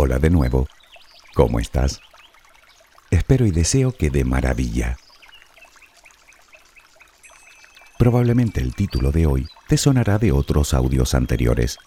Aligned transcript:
Hola 0.00 0.20
de 0.20 0.30
nuevo. 0.30 0.68
¿Cómo 1.34 1.58
estás? 1.58 2.00
Espero 3.10 3.46
y 3.46 3.50
deseo 3.50 3.90
que 3.90 4.10
de 4.10 4.22
maravilla. 4.22 4.96
Probablemente 7.98 8.60
el 8.60 8.76
título 8.76 9.10
de 9.10 9.26
hoy 9.26 9.48
te 9.66 9.76
sonará 9.76 10.18
de 10.18 10.30
otros 10.30 10.72
audios 10.72 11.14
anteriores, 11.14 11.78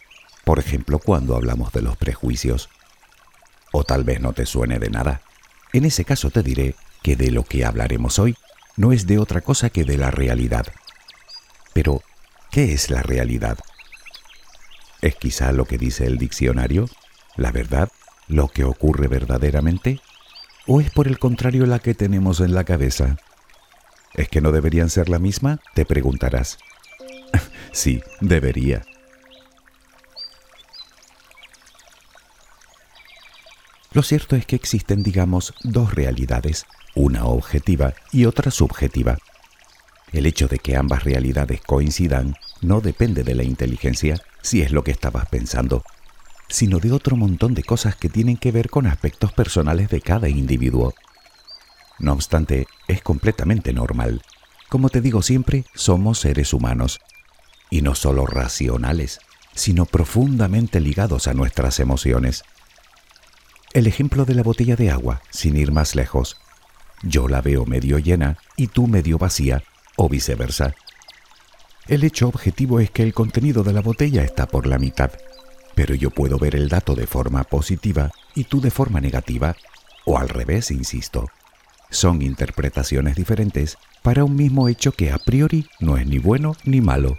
por 0.43 0.59
ejemplo 0.59 0.99
cuando 0.99 1.37
hablamos 1.37 1.71
de 1.71 1.83
los 1.83 1.95
prejuicios. 1.95 2.67
O 3.71 3.85
tal 3.85 4.03
vez 4.03 4.19
no 4.19 4.33
te 4.33 4.45
suene 4.45 4.77
de 4.77 4.89
nada. 4.89 5.21
En 5.71 5.85
ese 5.85 6.03
caso 6.03 6.31
te 6.31 6.43
diré 6.43 6.75
que 7.03 7.15
de 7.15 7.31
lo 7.31 7.45
que 7.45 7.63
hablaremos 7.63 8.19
hoy 8.19 8.35
no 8.75 8.91
es 8.91 9.07
de 9.07 9.19
otra 9.19 9.39
cosa 9.39 9.69
que 9.69 9.85
de 9.85 9.95
la 9.95 10.11
realidad. 10.11 10.67
Pero, 11.71 12.03
¿qué 12.51 12.73
es 12.73 12.89
la 12.89 13.03
realidad? 13.03 13.57
¿Es 15.01 15.15
quizá 15.15 15.53
lo 15.53 15.63
que 15.63 15.77
dice 15.77 16.05
el 16.07 16.17
diccionario? 16.17 16.89
¿La 17.37 17.53
verdad? 17.53 17.89
¿Lo 18.31 18.47
que 18.47 18.63
ocurre 18.63 19.09
verdaderamente? 19.09 19.99
¿O 20.65 20.79
es 20.79 20.89
por 20.89 21.09
el 21.09 21.19
contrario 21.19 21.65
la 21.65 21.79
que 21.79 21.93
tenemos 21.93 22.39
en 22.39 22.55
la 22.55 22.63
cabeza? 22.63 23.17
¿Es 24.13 24.29
que 24.29 24.39
no 24.39 24.53
deberían 24.53 24.89
ser 24.89 25.09
la 25.09 25.19
misma? 25.19 25.59
Te 25.75 25.85
preguntarás. 25.85 26.57
sí, 27.73 28.01
debería. 28.21 28.83
Lo 33.91 34.01
cierto 34.01 34.37
es 34.37 34.45
que 34.45 34.55
existen, 34.55 35.03
digamos, 35.03 35.53
dos 35.63 35.93
realidades, 35.93 36.65
una 36.95 37.25
objetiva 37.25 37.95
y 38.13 38.23
otra 38.23 38.49
subjetiva. 38.49 39.17
El 40.13 40.25
hecho 40.25 40.47
de 40.47 40.59
que 40.59 40.77
ambas 40.77 41.03
realidades 41.03 41.59
coincidan 41.59 42.35
no 42.61 42.79
depende 42.79 43.25
de 43.25 43.35
la 43.35 43.43
inteligencia, 43.43 44.21
si 44.41 44.61
es 44.61 44.71
lo 44.71 44.85
que 44.85 44.91
estabas 44.91 45.27
pensando, 45.27 45.83
sino 46.51 46.79
de 46.79 46.91
otro 46.91 47.15
montón 47.15 47.53
de 47.53 47.63
cosas 47.63 47.95
que 47.95 48.09
tienen 48.09 48.37
que 48.37 48.51
ver 48.51 48.69
con 48.69 48.85
aspectos 48.85 49.31
personales 49.31 49.89
de 49.89 50.01
cada 50.01 50.27
individuo. 50.27 50.93
No 51.97 52.13
obstante, 52.13 52.67
es 52.87 53.01
completamente 53.01 53.73
normal. 53.73 54.21
Como 54.69 54.89
te 54.89 55.01
digo 55.01 55.21
siempre, 55.21 55.65
somos 55.73 56.19
seres 56.19 56.53
humanos, 56.53 56.99
y 57.69 57.81
no 57.81 57.95
solo 57.95 58.25
racionales, 58.25 59.19
sino 59.55 59.85
profundamente 59.85 60.81
ligados 60.81 61.27
a 61.27 61.33
nuestras 61.33 61.79
emociones. 61.79 62.43
El 63.73 63.87
ejemplo 63.87 64.25
de 64.25 64.35
la 64.35 64.43
botella 64.43 64.75
de 64.75 64.91
agua, 64.91 65.21
sin 65.29 65.55
ir 65.55 65.71
más 65.71 65.95
lejos. 65.95 66.37
Yo 67.01 67.29
la 67.29 67.41
veo 67.41 67.65
medio 67.65 67.97
llena 67.97 68.37
y 68.57 68.67
tú 68.67 68.87
medio 68.87 69.17
vacía, 69.17 69.63
o 69.95 70.09
viceversa. 70.09 70.75
El 71.87 72.03
hecho 72.03 72.27
objetivo 72.27 72.79
es 72.79 72.91
que 72.91 73.03
el 73.03 73.13
contenido 73.13 73.63
de 73.63 73.73
la 73.73 73.81
botella 73.81 74.23
está 74.23 74.47
por 74.47 74.67
la 74.67 74.77
mitad 74.77 75.11
pero 75.75 75.95
yo 75.95 76.09
puedo 76.09 76.37
ver 76.37 76.55
el 76.55 76.69
dato 76.69 76.95
de 76.95 77.07
forma 77.07 77.43
positiva 77.43 78.11
y 78.35 78.45
tú 78.45 78.61
de 78.61 78.71
forma 78.71 79.01
negativa, 79.01 79.55
o 80.05 80.17
al 80.17 80.29
revés, 80.29 80.71
insisto. 80.71 81.29
Son 81.89 82.21
interpretaciones 82.21 83.15
diferentes 83.15 83.77
para 84.01 84.23
un 84.23 84.35
mismo 84.35 84.69
hecho 84.69 84.93
que 84.93 85.11
a 85.11 85.17
priori 85.17 85.67
no 85.79 85.97
es 85.97 86.07
ni 86.07 86.19
bueno 86.19 86.55
ni 86.63 86.81
malo. 86.81 87.17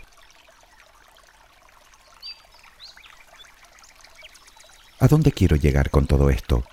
¿A 4.98 5.08
dónde 5.08 5.32
quiero 5.32 5.56
llegar 5.56 5.90
con 5.90 6.06
todo 6.06 6.30
esto? 6.30 6.64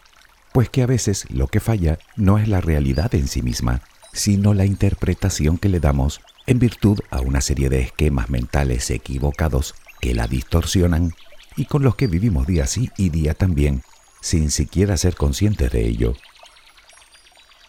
Pues 0.54 0.70
que 0.70 0.84
a 0.84 0.86
veces 0.86 1.26
lo 1.30 1.48
que 1.48 1.60
falla 1.60 2.00
no 2.16 2.38
es 2.38 2.48
la 2.48 2.62
realidad 2.62 3.14
en 3.16 3.28
sí 3.28 3.42
misma, 3.42 3.82
sino 4.14 4.54
la 4.54 4.66
interpretación 4.66 5.58
que 5.58 5.70
le 5.70 5.80
damos 5.80 6.22
en 6.46 6.60
virtud 6.60 7.00
a 7.12 7.22
una 7.22 7.42
serie 7.42 7.70
de 7.70 7.82
esquemas 7.82 8.30
mentales 8.30 8.90
equivocados 8.92 9.76
que 10.00 10.14
la 10.14 10.28
distorsionan 10.28 11.14
y 11.60 11.66
con 11.66 11.84
los 11.84 11.98
que 11.98 12.08
vivimos 12.08 12.48
día 12.48 12.66
sí 12.68 12.90
y 12.96 13.10
día 13.10 13.34
también, 13.34 13.84
sin 14.22 14.50
siquiera 14.50 14.96
ser 14.96 15.16
conscientes 15.16 15.70
de 15.74 15.86
ello. 15.86 16.16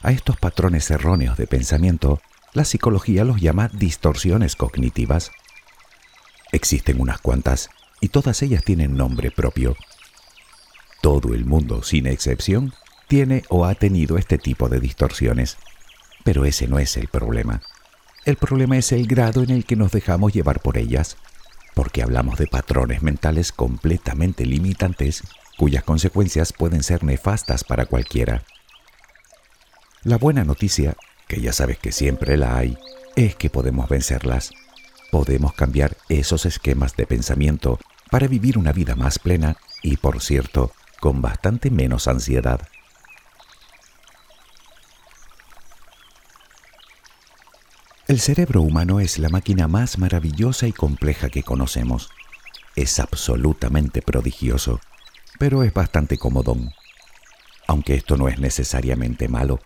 A 0.01 0.12
estos 0.12 0.37
patrones 0.37 0.89
erróneos 0.93 1.37
de 1.37 1.49
pensamiento, 1.49 2.21
la 2.53 2.65
psicología 2.65 3.25
los 3.25 3.41
llama 3.41 3.69
distorsiones 3.73 4.55
cognitivas. 4.55 5.33
Existen 6.53 7.01
unas 7.01 7.21
cuantas 7.21 7.69
y 8.01 8.11
todas 8.11 8.41
ellas 8.43 8.62
tienen 8.62 8.97
nombre 8.97 9.33
propio. 9.33 9.75
Todo 11.03 11.34
el 11.34 11.45
mundo, 11.45 11.83
sin 11.83 12.07
excepción, 12.07 12.72
tiene 13.09 13.43
o 13.49 13.65
ha 13.65 13.75
tenido 13.75 14.19
este 14.19 14.39
tipo 14.39 14.69
de 14.69 14.78
distorsiones. 14.78 15.57
Pero 16.22 16.45
ese 16.45 16.69
no 16.69 16.78
es 16.78 16.97
el 16.97 17.09
problema. 17.09 17.61
El 18.25 18.37
problema 18.37 18.78
es 18.78 18.93
el 18.93 19.09
grado 19.09 19.43
en 19.43 19.51
el 19.51 19.65
que 19.65 19.75
nos 19.75 19.91
dejamos 19.91 20.33
llevar 20.33 20.61
por 20.61 20.78
ellas 20.78 21.17
porque 21.75 22.03
hablamos 22.03 22.39
de 22.39 22.47
patrones 22.47 23.03
mentales 23.03 23.53
completamente 23.53 24.47
limitantes 24.47 25.23
cuyas 25.57 25.85
consecuencias 25.85 26.53
pueden 26.53 26.83
ser 26.83 27.05
nefastas 27.05 27.65
para 27.65 27.87
cualquiera. 27.87 28.45
La 30.03 30.17
buena 30.17 30.45
noticia, 30.45 30.97
que 31.29 31.43
ya 31.43 31.53
sabes 31.53 31.79
que 31.79 31.93
siempre 31.93 32.39
la 32.39 32.57
hay, 32.57 32.79
es 33.17 33.35
que 33.35 33.51
podemos 33.51 33.89
vencerlas. 33.89 34.53
Podemos 35.11 35.53
cambiar 35.53 35.97
esos 36.09 36.47
esquemas 36.47 36.97
de 36.97 37.07
pensamiento 37.07 37.79
para 38.11 38.27
vivir 38.27 38.57
una 38.57 38.73
vida 38.73 38.97
más 38.97 39.19
plena 39.19 39.57
y, 39.83 39.99
por 39.99 40.23
cierto, 40.23 40.73
con 41.01 41.21
bastante 41.21 41.71
menos 41.71 42.09
ansiedad. 42.09 42.61
El 48.10 48.19
cerebro 48.19 48.62
humano 48.62 48.98
es 48.98 49.21
la 49.21 49.28
máquina 49.28 49.69
más 49.69 49.97
maravillosa 49.97 50.66
y 50.66 50.72
compleja 50.72 51.28
que 51.28 51.44
conocemos. 51.44 52.10
Es 52.75 52.98
absolutamente 52.98 54.03
prodigioso, 54.03 54.81
pero 55.38 55.62
es 55.62 55.72
bastante 55.72 56.19
comodón. 56.19 56.72
Aunque 57.69 57.94
esto 57.94 58.16
no 58.16 58.26
es 58.26 58.41
necesariamente 58.41 59.28
malo, 59.28 59.60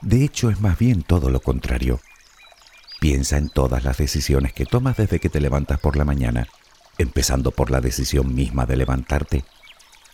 de 0.00 0.24
hecho 0.24 0.48
es 0.48 0.60
más 0.60 0.78
bien 0.78 1.02
todo 1.02 1.28
lo 1.28 1.40
contrario. 1.40 1.98
Piensa 3.00 3.36
en 3.36 3.48
todas 3.48 3.82
las 3.82 3.96
decisiones 3.96 4.52
que 4.52 4.64
tomas 4.64 4.96
desde 4.96 5.18
que 5.18 5.28
te 5.28 5.40
levantas 5.40 5.80
por 5.80 5.96
la 5.96 6.04
mañana, 6.04 6.46
empezando 6.98 7.50
por 7.50 7.72
la 7.72 7.80
decisión 7.80 8.32
misma 8.32 8.64
de 8.64 8.76
levantarte. 8.76 9.44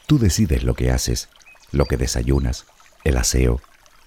Tú 0.07 0.19
decides 0.19 0.63
lo 0.63 0.73
que 0.73 0.91
haces, 0.91 1.29
lo 1.71 1.85
que 1.85 1.99
desayunas, 1.99 2.65
el 3.05 3.19
aseo, 3.19 3.61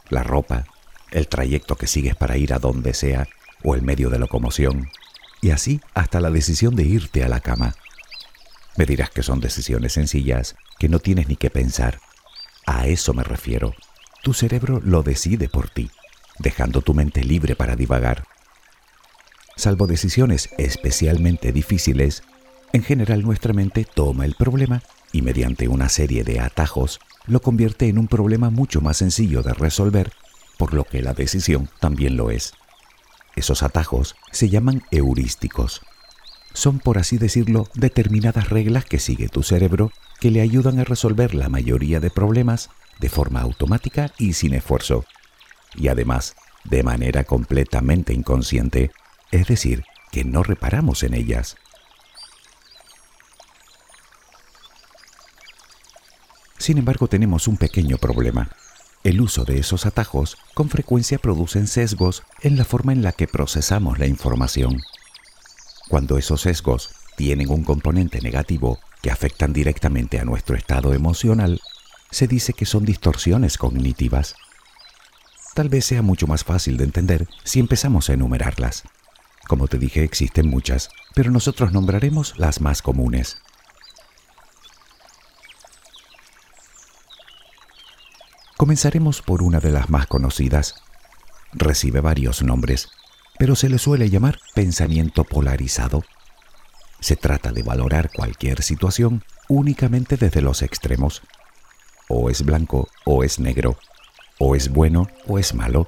la 0.09 0.23
ropa, 0.23 0.65
el 1.11 1.27
trayecto 1.27 1.75
que 1.75 1.85
sigues 1.85 2.15
para 2.15 2.38
ir 2.38 2.53
a 2.53 2.59
donde 2.59 2.95
sea 2.95 3.27
o 3.63 3.75
el 3.75 3.81
medio 3.81 4.09
de 4.09 4.19
locomoción, 4.19 4.90
y 5.41 5.51
así 5.51 5.81
hasta 5.94 6.19
la 6.19 6.31
decisión 6.31 6.75
de 6.75 6.84
irte 6.84 7.23
a 7.23 7.29
la 7.29 7.40
cama. 7.40 7.75
Me 8.78 8.85
dirás 8.85 9.09
que 9.09 9.23
son 9.23 9.40
decisiones 9.40 9.94
sencillas, 9.94 10.56
que 10.79 10.90
no 10.90 11.00
tienes 11.00 11.28
ni 11.28 11.35
que 11.35 11.50
pensar. 11.50 12.00
A 12.66 12.88
eso 12.88 13.13
me 13.13 13.23
refiero. 13.23 13.73
Tu 14.23 14.34
cerebro 14.34 14.81
lo 14.84 15.03
decide 15.03 15.50
por 15.50 15.69
ti, 15.69 15.90
dejando 16.40 16.81
tu 16.81 16.94
mente 16.94 17.23
libre 17.23 17.56
para 17.56 17.75
divagar. 17.75 18.25
Salvo 19.56 19.88
decisiones 19.88 20.50
especialmente 20.57 21.51
difíciles, 21.51 22.24
en 22.74 22.84
general 22.84 23.24
nuestra 23.24 23.53
mente 23.53 23.85
toma 23.85 24.25
el 24.25 24.35
problema 24.35 24.84
y 25.12 25.22
mediante 25.22 25.68
una 25.68 25.89
serie 25.89 26.24
de 26.24 26.39
atajos 26.39 27.00
lo 27.25 27.41
convierte 27.41 27.88
en 27.88 27.97
un 27.97 28.07
problema 28.07 28.50
mucho 28.50 28.81
más 28.81 28.97
sencillo 28.97 29.41
de 29.41 29.53
resolver, 29.53 30.12
por 30.57 30.74
lo 30.74 30.84
que 30.84 31.01
la 31.01 31.13
decisión 31.13 31.69
también 31.79 32.18
lo 32.18 32.29
es. 32.29 32.53
Esos 33.38 33.62
atajos 33.62 34.16
se 34.31 34.50
llaman 34.50 34.84
heurísticos. 34.90 35.84
Son, 36.53 36.80
por 36.80 36.98
así 36.98 37.20
decirlo, 37.20 37.68
determinadas 37.75 38.50
reglas 38.50 38.84
que 38.84 38.98
sigue 38.98 39.30
tu 39.30 39.44
cerebro 39.44 39.92
que 40.20 40.31
le 40.31 40.42
ayudan 40.42 40.80
a 40.80 40.84
resolver 40.84 41.36
la 41.36 41.48
mayoría 41.48 42.00
de 42.00 42.09
problemas 42.09 42.72
de 43.00 43.09
forma 43.09 43.42
automática 43.42 44.12
y 44.18 44.34
sin 44.34 44.56
esfuerzo. 44.56 45.06
Y 45.75 45.90
además, 45.90 46.36
de 46.64 46.81
manera 46.81 47.25
completamente 47.25 48.12
inconsciente, 48.12 48.90
es 49.30 49.46
decir, 49.46 49.84
que 50.12 50.25
no 50.25 50.42
reparamos 50.42 51.04
en 51.04 51.14
ellas. 51.14 51.58
Sin 56.57 56.80
embargo, 56.80 57.07
tenemos 57.07 57.48
un 57.48 57.57
pequeño 57.57 58.00
problema. 58.00 58.50
El 59.07 59.21
uso 59.21 59.45
de 59.45 59.57
esos 59.57 59.86
atajos 59.86 60.38
con 60.54 60.68
frecuencia 60.68 61.18
producen 61.18 61.68
sesgos 61.68 62.24
en 62.42 62.57
la 62.57 62.65
forma 62.65 62.92
en 62.92 63.04
la 63.04 63.13
que 63.13 63.25
procesamos 63.25 64.00
la 64.00 64.06
información. 64.06 64.81
Cuando 65.88 66.18
esos 66.18 66.42
sesgos 66.42 66.89
tienen 67.15 67.50
un 67.50 67.63
componente 67.63 68.19
negativo 68.19 68.80
que 69.01 69.09
afectan 69.09 69.54
directamente 69.54 70.19
a 70.19 70.25
nuestro 70.25 70.57
estado 70.57 70.94
emocional, 70.94 71.62
se 72.12 72.27
dice 72.27 72.51
que 72.51 72.65
son 72.65 72.83
distorsiones 72.83 73.57
cognitivas. 73.57 74.36
Tal 75.54 75.69
vez 75.69 75.86
sea 75.86 76.01
mucho 76.01 76.27
más 76.27 76.44
fácil 76.44 76.75
de 76.75 76.83
entender 76.83 77.30
si 77.45 77.62
empezamos 77.62 78.09
a 78.09 78.13
enumerarlas. 78.13 78.83
Como 79.48 79.69
te 79.69 79.77
dije, 79.77 80.04
existen 80.04 80.50
muchas, 80.50 80.89
pero 81.15 81.31
nosotros 81.31 81.71
nombraremos 81.71 82.38
las 82.38 82.59
más 82.59 82.81
comunes. 82.81 83.38
Comenzaremos 88.57 89.21
por 89.21 89.44
una 89.44 89.59
de 89.59 89.69
las 89.71 89.92
más 89.92 90.07
conocidas. 90.07 90.81
Recibe 91.54 92.01
varios 92.01 92.42
nombres, 92.42 92.89
pero 93.38 93.56
se 93.56 93.69
le 93.69 93.77
suele 93.77 94.09
llamar 94.09 94.39
pensamiento 94.56 95.24
polarizado. 95.25 96.04
Se 97.00 97.15
trata 97.15 97.51
de 97.51 97.62
valorar 97.62 98.09
cualquier 98.12 98.63
situación 98.63 99.24
únicamente 99.48 100.18
desde 100.18 100.42
los 100.42 100.63
extremos. 100.63 101.21
o 102.09 102.31
es 102.31 102.44
blanco 102.44 102.88
o 103.06 103.24
es 103.24 103.38
negro, 103.38 103.77
o 104.39 104.56
es 104.56 104.69
bueno 104.69 105.07
o 105.27 105.38
es 105.38 105.54
malo, 105.54 105.88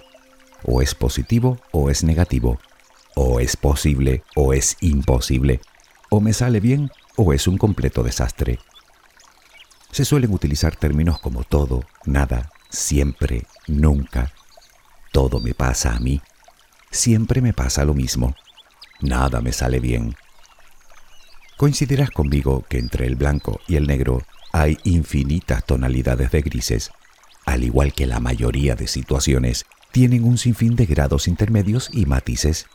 o 0.63 0.83
es 0.83 0.94
positivo 0.94 1.57
o 1.71 1.89
es 1.89 2.04
negativo, 2.04 2.60
o 3.16 3.39
es 3.39 3.57
posible 3.57 4.24
o 4.36 4.54
es 4.54 4.77
imposible, 4.81 5.60
o 6.10 6.19
me 6.19 6.33
sale 6.33 6.60
bien 6.60 6.92
o 7.16 7.33
es 7.33 7.48
un 7.48 7.57
completo 7.57 8.04
desastre. 8.04 8.60
Se 9.92 10.06
suelen 10.06 10.33
utilizar 10.33 10.75
términos 10.75 11.19
como 11.19 11.44
todo, 11.44 11.83
nada, 12.06 12.51
siempre, 12.69 13.45
nunca. 13.68 14.31
Todo 15.12 15.39
me 15.39 15.54
pasa 15.54 15.95
a 15.95 16.00
mí. 16.00 16.21
Siempre 16.92 17.42
me 17.42 17.54
pasa 17.54 17.86
lo 17.86 17.94
mismo. 17.94 18.36
Nada 19.01 19.42
me 19.42 19.51
sale 19.51 19.80
bien. 19.80 20.16
Coincidirás 21.57 22.12
conmigo 22.12 22.63
que 22.69 22.77
entre 22.80 23.06
el 23.06 23.16
blanco 23.16 23.60
y 23.68 23.75
el 23.75 23.88
negro 23.88 24.21
hay 24.54 24.77
infinitas 24.83 25.66
tonalidades 25.66 26.31
de 26.31 26.42
grises, 26.42 26.92
al 27.45 27.63
igual 27.63 27.94
que 27.94 28.06
la 28.06 28.19
mayoría 28.19 28.75
de 28.75 28.88
situaciones 28.88 29.66
tienen 29.92 30.24
un 30.24 30.38
sinfín 30.38 30.75
de 30.75 30.86
grados 30.86 31.27
intermedios 31.27 31.89
y 31.92 32.06
matices. 32.06 32.68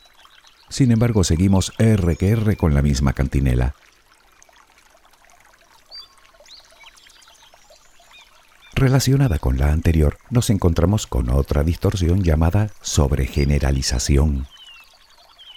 Sin 0.69 0.91
embargo, 0.91 1.25
seguimos 1.25 1.73
R 1.79 2.17
que 2.17 2.31
R 2.31 2.56
con 2.56 2.75
la 2.75 2.82
misma 2.82 3.12
cantinela. 3.12 3.75
Relacionada 8.76 9.38
con 9.38 9.56
la 9.56 9.71
anterior, 9.71 10.19
nos 10.31 10.50
encontramos 10.50 11.06
con 11.06 11.31
otra 11.31 11.62
distorsión 11.62 12.25
llamada 12.25 12.71
sobregeneralización. 12.81 14.49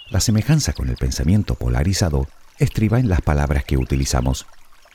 La 0.08 0.20
semejanza 0.20 0.72
con 0.72 0.88
el 0.88 0.96
pensamiento 0.96 1.56
polarizado 1.56 2.28
estriba 2.60 3.00
en 3.00 3.08
las 3.08 3.20
palabras 3.20 3.64
que 3.64 3.76
utilizamos 3.76 4.46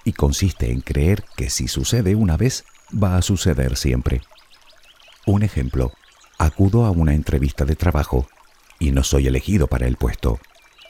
y 0.05 0.13
consiste 0.13 0.71
en 0.71 0.79
creer 0.79 1.25
que 1.35 1.49
si 1.49 1.67
sucede 1.67 2.15
una 2.15 2.37
vez, 2.37 2.63
va 2.91 3.17
a 3.17 3.21
suceder 3.21 3.75
siempre. 3.75 4.21
Un 5.25 5.43
ejemplo, 5.43 5.91
acudo 6.37 6.85
a 6.85 6.91
una 6.91 7.13
entrevista 7.13 7.65
de 7.65 7.75
trabajo 7.75 8.29
y 8.79 8.91
no 8.91 9.03
soy 9.03 9.27
elegido 9.27 9.67
para 9.67 9.85
el 9.85 9.97
puesto. 9.97 10.39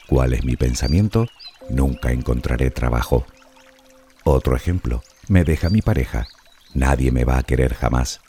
¿Cuál 0.06 0.34
es 0.34 0.44
mi 0.44 0.54
pensamiento? 0.54 1.26
Nunca 1.68 2.12
encontraré 2.12 2.70
trabajo. 2.70 3.26
Otro 4.22 4.54
ejemplo, 4.54 5.02
me 5.26 5.42
deja 5.42 5.68
mi 5.68 5.82
pareja. 5.82 6.28
Nadie 6.74 7.12
me 7.12 7.24
va 7.24 7.38
a 7.38 7.42
querer 7.44 7.74
jamás. 7.74 8.20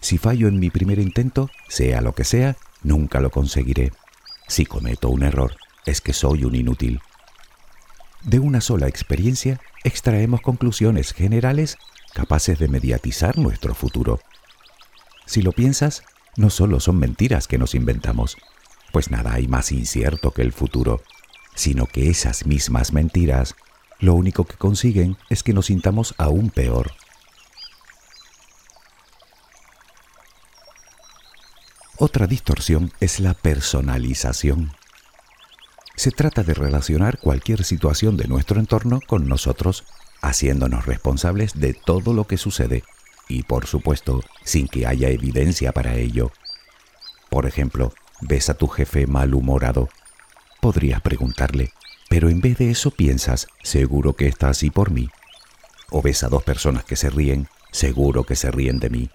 Si 0.00 0.18
fallo 0.18 0.48
en 0.48 0.58
mi 0.58 0.70
primer 0.70 0.98
intento, 0.98 1.50
sea 1.68 2.00
lo 2.00 2.14
que 2.14 2.24
sea, 2.24 2.56
nunca 2.82 3.20
lo 3.20 3.30
conseguiré. 3.30 3.92
Si 4.48 4.66
cometo 4.66 5.08
un 5.10 5.22
error, 5.22 5.56
es 5.86 6.00
que 6.00 6.12
soy 6.12 6.44
un 6.44 6.54
inútil. 6.54 7.00
De 8.22 8.38
una 8.38 8.60
sola 8.60 8.88
experiencia 8.88 9.60
extraemos 9.84 10.40
conclusiones 10.40 11.12
generales 11.12 11.76
capaces 12.14 12.58
de 12.58 12.68
mediatizar 12.68 13.38
nuestro 13.38 13.74
futuro. 13.74 14.20
Si 15.26 15.42
lo 15.42 15.52
piensas, 15.52 16.02
no 16.36 16.50
solo 16.50 16.80
son 16.80 16.98
mentiras 16.98 17.46
que 17.46 17.58
nos 17.58 17.74
inventamos, 17.74 18.36
pues 18.92 19.10
nada 19.10 19.34
hay 19.34 19.48
más 19.48 19.72
incierto 19.72 20.30
que 20.32 20.42
el 20.42 20.52
futuro, 20.52 21.02
sino 21.54 21.86
que 21.86 22.10
esas 22.10 22.46
mismas 22.46 22.92
mentiras 22.92 23.54
lo 23.98 24.14
único 24.14 24.44
que 24.44 24.56
consiguen 24.56 25.16
es 25.30 25.42
que 25.42 25.52
nos 25.52 25.66
sintamos 25.66 26.14
aún 26.18 26.50
peor. 26.50 26.92
Otra 32.04 32.26
distorsión 32.26 32.90
es 32.98 33.20
la 33.20 33.32
personalización. 33.32 34.72
Se 35.94 36.10
trata 36.10 36.42
de 36.42 36.52
relacionar 36.52 37.20
cualquier 37.20 37.62
situación 37.62 38.16
de 38.16 38.26
nuestro 38.26 38.58
entorno 38.58 38.98
con 39.06 39.28
nosotros, 39.28 39.84
haciéndonos 40.20 40.84
responsables 40.84 41.60
de 41.60 41.74
todo 41.74 42.12
lo 42.12 42.26
que 42.26 42.38
sucede 42.38 42.82
y, 43.28 43.44
por 43.44 43.68
supuesto, 43.68 44.20
sin 44.42 44.66
que 44.66 44.84
haya 44.84 45.10
evidencia 45.10 45.70
para 45.70 45.94
ello. 45.94 46.32
Por 47.30 47.46
ejemplo, 47.46 47.92
ves 48.20 48.50
a 48.50 48.54
tu 48.54 48.66
jefe 48.66 49.06
malhumorado. 49.06 49.88
Podrías 50.60 51.02
preguntarle, 51.02 51.70
pero 52.08 52.30
en 52.30 52.40
vez 52.40 52.58
de 52.58 52.72
eso 52.72 52.90
piensas, 52.90 53.46
seguro 53.62 54.16
que 54.16 54.26
está 54.26 54.48
así 54.48 54.72
por 54.72 54.90
mí. 54.90 55.08
O 55.88 56.02
ves 56.02 56.24
a 56.24 56.28
dos 56.28 56.42
personas 56.42 56.84
que 56.84 56.96
se 56.96 57.10
ríen, 57.10 57.46
seguro 57.70 58.24
que 58.24 58.34
se 58.34 58.50
ríen 58.50 58.80
de 58.80 58.90
mí. 58.90 59.10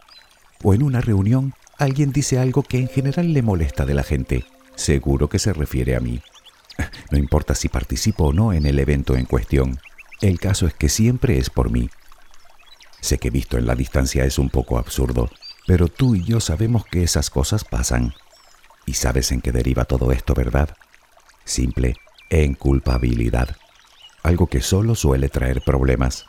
O 0.63 0.73
en 0.73 0.83
una 0.83 1.01
reunión, 1.01 1.53
alguien 1.77 2.11
dice 2.11 2.39
algo 2.39 2.63
que 2.63 2.79
en 2.79 2.87
general 2.87 3.33
le 3.33 3.41
molesta 3.41 3.85
de 3.85 3.93
la 3.93 4.03
gente, 4.03 4.45
seguro 4.75 5.29
que 5.29 5.39
se 5.39 5.53
refiere 5.53 5.95
a 5.95 5.99
mí. 5.99 6.21
No 7.11 7.17
importa 7.17 7.55
si 7.55 7.69
participo 7.69 8.25
o 8.25 8.33
no 8.33 8.53
en 8.53 8.65
el 8.65 8.77
evento 8.79 9.15
en 9.15 9.25
cuestión, 9.25 9.79
el 10.21 10.39
caso 10.39 10.67
es 10.67 10.73
que 10.73 10.89
siempre 10.89 11.37
es 11.37 11.49
por 11.49 11.71
mí. 11.71 11.89
Sé 13.01 13.17
que 13.17 13.29
visto 13.29 13.57
en 13.57 13.65
la 13.65 13.75
distancia 13.75 14.25
es 14.25 14.37
un 14.37 14.49
poco 14.49 14.77
absurdo, 14.77 15.29
pero 15.65 15.87
tú 15.87 16.15
y 16.15 16.23
yo 16.23 16.39
sabemos 16.39 16.85
que 16.85 17.03
esas 17.03 17.29
cosas 17.29 17.63
pasan. 17.63 18.13
Y 18.85 18.93
sabes 18.93 19.31
en 19.31 19.41
qué 19.41 19.51
deriva 19.51 19.85
todo 19.85 20.11
esto, 20.11 20.33
¿verdad? 20.33 20.75
Simple, 21.45 21.95
en 22.29 22.53
culpabilidad. 22.53 23.55
Algo 24.23 24.47
que 24.47 24.61
solo 24.61 24.95
suele 24.95 25.29
traer 25.29 25.61
problemas. 25.61 26.25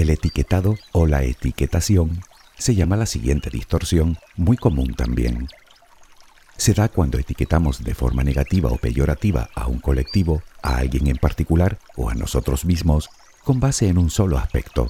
El 0.00 0.08
etiquetado 0.08 0.76
o 0.92 1.06
la 1.06 1.24
etiquetación 1.24 2.22
se 2.56 2.74
llama 2.74 2.96
la 2.96 3.04
siguiente 3.04 3.50
distorsión, 3.50 4.16
muy 4.34 4.56
común 4.56 4.94
también. 4.94 5.46
Se 6.56 6.72
da 6.72 6.88
cuando 6.88 7.18
etiquetamos 7.18 7.84
de 7.84 7.94
forma 7.94 8.24
negativa 8.24 8.70
o 8.70 8.78
peyorativa 8.78 9.50
a 9.54 9.66
un 9.66 9.78
colectivo, 9.78 10.42
a 10.62 10.78
alguien 10.78 11.06
en 11.08 11.18
particular 11.18 11.78
o 11.96 12.08
a 12.08 12.14
nosotros 12.14 12.64
mismos 12.64 13.10
con 13.44 13.60
base 13.60 13.88
en 13.88 13.98
un 13.98 14.08
solo 14.08 14.38
aspecto. 14.38 14.88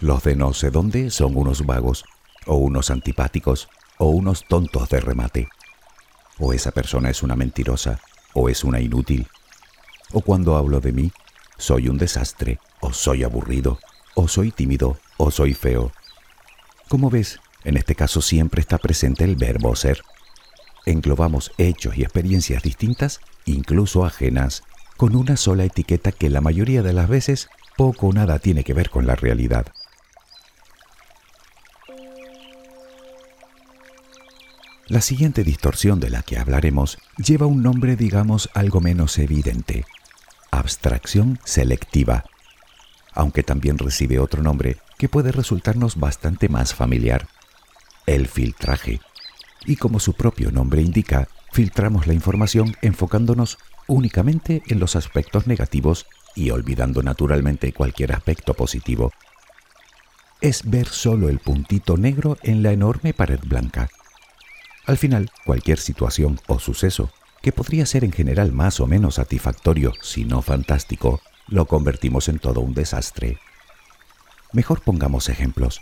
Los 0.00 0.22
de 0.24 0.36
no 0.36 0.52
sé 0.52 0.70
dónde 0.70 1.10
son 1.10 1.34
unos 1.34 1.64
vagos, 1.64 2.04
o 2.44 2.56
unos 2.56 2.90
antipáticos, 2.90 3.70
o 3.96 4.10
unos 4.10 4.44
tontos 4.46 4.90
de 4.90 5.00
remate. 5.00 5.48
O 6.38 6.52
esa 6.52 6.72
persona 6.72 7.08
es 7.08 7.22
una 7.22 7.34
mentirosa, 7.34 7.98
o 8.34 8.50
es 8.50 8.62
una 8.62 8.78
inútil. 8.78 9.26
O 10.12 10.20
cuando 10.20 10.56
hablo 10.56 10.82
de 10.82 10.92
mí, 10.92 11.12
soy 11.56 11.88
un 11.88 11.96
desastre, 11.96 12.58
o 12.80 12.92
soy 12.92 13.24
aburrido, 13.24 13.78
o 14.14 14.28
soy 14.28 14.50
tímido, 14.50 14.98
o 15.16 15.30
soy 15.30 15.54
feo, 15.54 15.92
como 16.92 17.08
ves, 17.08 17.40
en 17.64 17.78
este 17.78 17.94
caso 17.94 18.20
siempre 18.20 18.60
está 18.60 18.76
presente 18.76 19.24
el 19.24 19.36
verbo 19.36 19.74
ser. 19.76 20.02
Englobamos 20.84 21.52
hechos 21.56 21.96
y 21.96 22.02
experiencias 22.02 22.62
distintas, 22.62 23.20
incluso 23.46 24.04
ajenas, 24.04 24.62
con 24.98 25.16
una 25.16 25.38
sola 25.38 25.64
etiqueta 25.64 26.12
que 26.12 26.28
la 26.28 26.42
mayoría 26.42 26.82
de 26.82 26.92
las 26.92 27.08
veces 27.08 27.48
poco 27.78 28.08
o 28.08 28.12
nada 28.12 28.40
tiene 28.40 28.62
que 28.62 28.74
ver 28.74 28.90
con 28.90 29.06
la 29.06 29.16
realidad. 29.16 29.68
La 34.86 35.00
siguiente 35.00 35.44
distorsión 35.44 35.98
de 35.98 36.10
la 36.10 36.22
que 36.22 36.36
hablaremos 36.36 36.98
lleva 37.16 37.46
un 37.46 37.62
nombre 37.62 37.96
digamos 37.96 38.50
algo 38.52 38.82
menos 38.82 39.18
evidente, 39.18 39.86
abstracción 40.50 41.38
selectiva, 41.44 42.24
aunque 43.14 43.42
también 43.42 43.78
recibe 43.78 44.18
otro 44.18 44.42
nombre 44.42 44.78
que 44.98 45.08
puede 45.08 45.32
resultarnos 45.32 45.96
bastante 45.96 46.48
más 46.48 46.74
familiar, 46.74 47.28
el 48.06 48.26
filtraje. 48.28 49.00
Y 49.64 49.76
como 49.76 50.00
su 50.00 50.14
propio 50.14 50.50
nombre 50.50 50.82
indica, 50.82 51.28
filtramos 51.52 52.06
la 52.06 52.14
información 52.14 52.76
enfocándonos 52.82 53.58
únicamente 53.86 54.62
en 54.68 54.80
los 54.80 54.96
aspectos 54.96 55.46
negativos 55.46 56.06
y 56.34 56.50
olvidando 56.50 57.02
naturalmente 57.02 57.72
cualquier 57.72 58.12
aspecto 58.12 58.54
positivo. 58.54 59.12
Es 60.40 60.68
ver 60.68 60.88
solo 60.88 61.28
el 61.28 61.38
puntito 61.38 61.96
negro 61.96 62.38
en 62.42 62.62
la 62.62 62.72
enorme 62.72 63.14
pared 63.14 63.40
blanca. 63.44 63.88
Al 64.86 64.98
final, 64.98 65.30
cualquier 65.44 65.78
situación 65.78 66.40
o 66.48 66.58
suceso, 66.58 67.10
que 67.42 67.52
podría 67.52 67.86
ser 67.86 68.04
en 68.04 68.12
general 68.12 68.52
más 68.52 68.80
o 68.80 68.86
menos 68.86 69.16
satisfactorio, 69.16 69.92
si 70.00 70.24
no 70.24 70.42
fantástico, 70.42 71.20
lo 71.48 71.66
convertimos 71.66 72.28
en 72.28 72.38
todo 72.38 72.60
un 72.60 72.74
desastre. 72.74 73.38
Mejor 74.52 74.82
pongamos 74.82 75.28
ejemplos. 75.28 75.80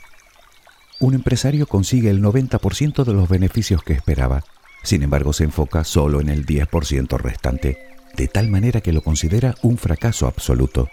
Un 1.00 1.14
empresario 1.14 1.66
consigue 1.66 2.10
el 2.10 2.22
90% 2.22 3.04
de 3.04 3.12
los 3.12 3.28
beneficios 3.28 3.82
que 3.82 3.92
esperaba, 3.92 4.44
sin 4.82 5.02
embargo 5.02 5.32
se 5.32 5.44
enfoca 5.44 5.84
solo 5.84 6.20
en 6.20 6.28
el 6.28 6.46
10% 6.46 7.18
restante, 7.18 7.78
de 8.16 8.28
tal 8.28 8.48
manera 8.48 8.80
que 8.80 8.92
lo 8.92 9.02
considera 9.02 9.54
un 9.62 9.78
fracaso 9.78 10.26
absoluto. 10.26 10.88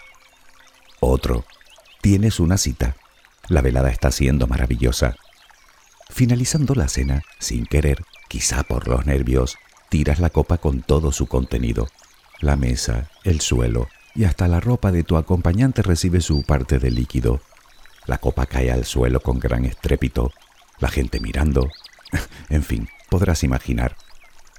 Otro, 0.99 1.45
tienes 2.01 2.39
una 2.39 2.57
cita. 2.57 2.95
La 3.49 3.61
velada 3.61 3.89
está 3.89 4.11
siendo 4.11 4.47
maravillosa. 4.47 5.15
Finalizando 6.09 6.73
la 6.73 6.87
cena, 6.87 7.23
sin 7.39 7.65
querer, 7.65 8.03
quizá 8.29 8.63
por 8.63 8.87
los 8.87 9.05
nervios, 9.05 9.57
tiras 9.89 10.19
la 10.19 10.29
copa 10.29 10.57
con 10.57 10.81
todo 10.81 11.11
su 11.11 11.27
contenido. 11.27 11.87
La 12.39 12.55
mesa, 12.55 13.09
el 13.23 13.41
suelo 13.41 13.87
y 14.17 14.25
hasta 14.25 14.47
la 14.47 14.59
ropa 14.59 14.91
de 14.91 15.03
tu 15.03 15.15
acompañante 15.15 15.83
recibe 15.83 16.21
su 16.21 16.41
parte 16.41 16.79
de 16.79 16.89
líquido. 16.89 17.39
La 18.07 18.17
copa 18.17 18.47
cae 18.47 18.71
al 18.71 18.83
suelo 18.83 19.19
con 19.21 19.39
gran 19.39 19.63
estrépito, 19.63 20.31
la 20.79 20.89
gente 20.89 21.19
mirando. 21.19 21.69
en 22.49 22.63
fin, 22.63 22.89
podrás 23.09 23.43
imaginar. 23.43 23.95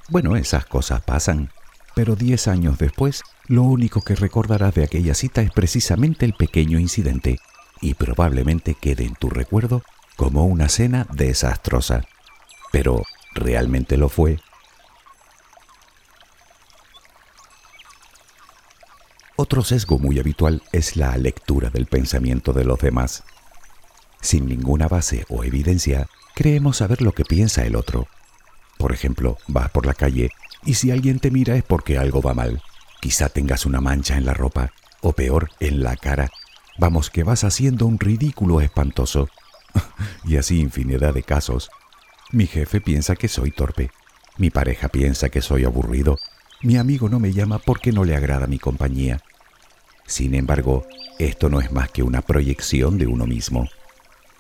Bueno, 0.09 0.37
esas 0.37 0.65
cosas 0.65 1.03
pasan, 1.03 1.51
pero 1.97 2.15
diez 2.15 2.47
años 2.47 2.79
después, 2.79 3.25
lo 3.49 3.65
único 3.65 4.01
que 4.03 4.15
recordarás 4.15 4.75
de 4.77 4.85
aquella 4.85 5.15
cita 5.15 5.43
es 5.43 5.51
precisamente 5.51 6.25
el 6.25 6.35
pequeño 6.35 6.79
incidente, 6.79 7.41
y 7.81 7.95
probablemente 7.95 8.77
quede 8.81 9.05
en 9.05 9.15
tu 9.15 9.29
recuerdo 9.29 9.83
como 10.17 10.47
una 10.47 10.69
cena 10.69 11.09
desastrosa. 11.13 12.05
Pero, 12.71 13.03
¿realmente 13.35 13.97
lo 13.97 14.09
fue? 14.09 14.39
Otro 19.41 19.63
sesgo 19.63 20.01
muy 20.01 20.19
habitual 20.19 20.65
es 20.73 20.97
la 20.97 21.17
lectura 21.17 21.71
del 21.71 21.87
pensamiento 21.87 22.53
de 22.53 22.65
los 22.65 22.81
demás. 22.81 23.23
Sin 24.21 24.47
ninguna 24.47 24.89
base 24.89 25.27
o 25.29 25.45
evidencia, 25.45 26.09
creemos 26.35 26.79
saber 26.79 27.03
lo 27.03 27.13
que 27.13 27.23
piensa 27.23 27.65
el 27.65 27.77
otro. 27.77 28.09
Por 28.79 28.93
ejemplo, 28.93 29.39
vas 29.47 29.71
por 29.71 29.87
la 29.87 29.95
calle 29.95 30.31
y 30.65 30.75
si 30.75 30.91
alguien 30.91 31.21
te 31.21 31.31
mira 31.31 31.55
es 31.55 31.63
porque 31.63 31.99
algo 31.99 32.21
va 32.21 32.35
mal. 32.35 32.61
Quizá 33.01 33.29
tengas 33.29 33.65
una 33.65 33.81
mancha 33.81 34.17
en 34.17 34.27
la 34.27 34.35
ropa 34.35 34.73
o 35.03 35.13
peor, 35.13 35.51
en 35.61 35.85
la 35.85 35.95
cara. 35.95 36.33
Vamos, 36.77 37.09
que 37.09 37.23
vas 37.23 37.45
haciendo 37.45 37.87
un 37.87 38.01
ridículo 38.01 38.61
espantoso. 38.61 39.29
y 40.25 40.37
así 40.37 40.59
infinidad 40.59 41.15
de 41.15 41.23
casos. 41.23 41.71
Mi 42.33 42.49
jefe 42.49 42.81
piensa 42.81 43.15
que 43.15 43.29
soy 43.29 43.53
torpe. 43.53 43.93
Mi 44.37 44.51
pareja 44.51 44.89
piensa 44.89 45.29
que 45.29 45.43
soy 45.43 45.65
aburrido. 45.65 46.19
Mi 46.61 46.77
amigo 46.77 47.09
no 47.09 47.21
me 47.21 47.33
llama 47.33 47.61
porque 47.61 47.93
no 47.93 48.03
le 48.03 48.17
agrada 48.17 48.49
mi 48.49 48.59
compañía. 48.59 49.23
Sin 50.09 50.35
embargo, 50.35 50.87
esto 51.19 51.51
no 51.51 51.61
es 51.61 51.71
más 51.71 51.91
que 51.91 52.03
una 52.03 52.23
proyección 52.23 52.97
de 52.97 53.07
uno 53.07 53.27
mismo. 53.27 53.69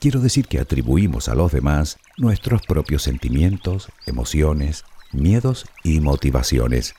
Quiero 0.00 0.18
decir 0.18 0.48
que 0.48 0.60
atribuimos 0.60 1.28
a 1.28 1.34
los 1.34 1.52
demás 1.52 1.98
nuestros 2.16 2.62
propios 2.62 3.02
sentimientos, 3.02 3.90
emociones, 4.06 4.84
miedos 5.12 5.66
y 5.84 6.00
motivaciones. 6.00 6.94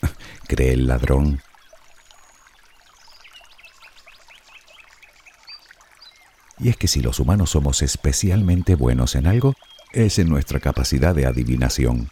Cree 0.48 0.72
el 0.72 0.86
ladrón. 0.86 1.42
Y 6.58 6.70
es 6.70 6.78
que 6.78 6.88
si 6.88 7.02
los 7.02 7.20
humanos 7.20 7.50
somos 7.50 7.82
especialmente 7.82 8.74
buenos 8.74 9.16
en 9.16 9.26
algo, 9.26 9.54
es 9.92 10.18
en 10.18 10.30
nuestra 10.30 10.60
capacidad 10.60 11.14
de 11.14 11.26
adivinación. 11.26 12.08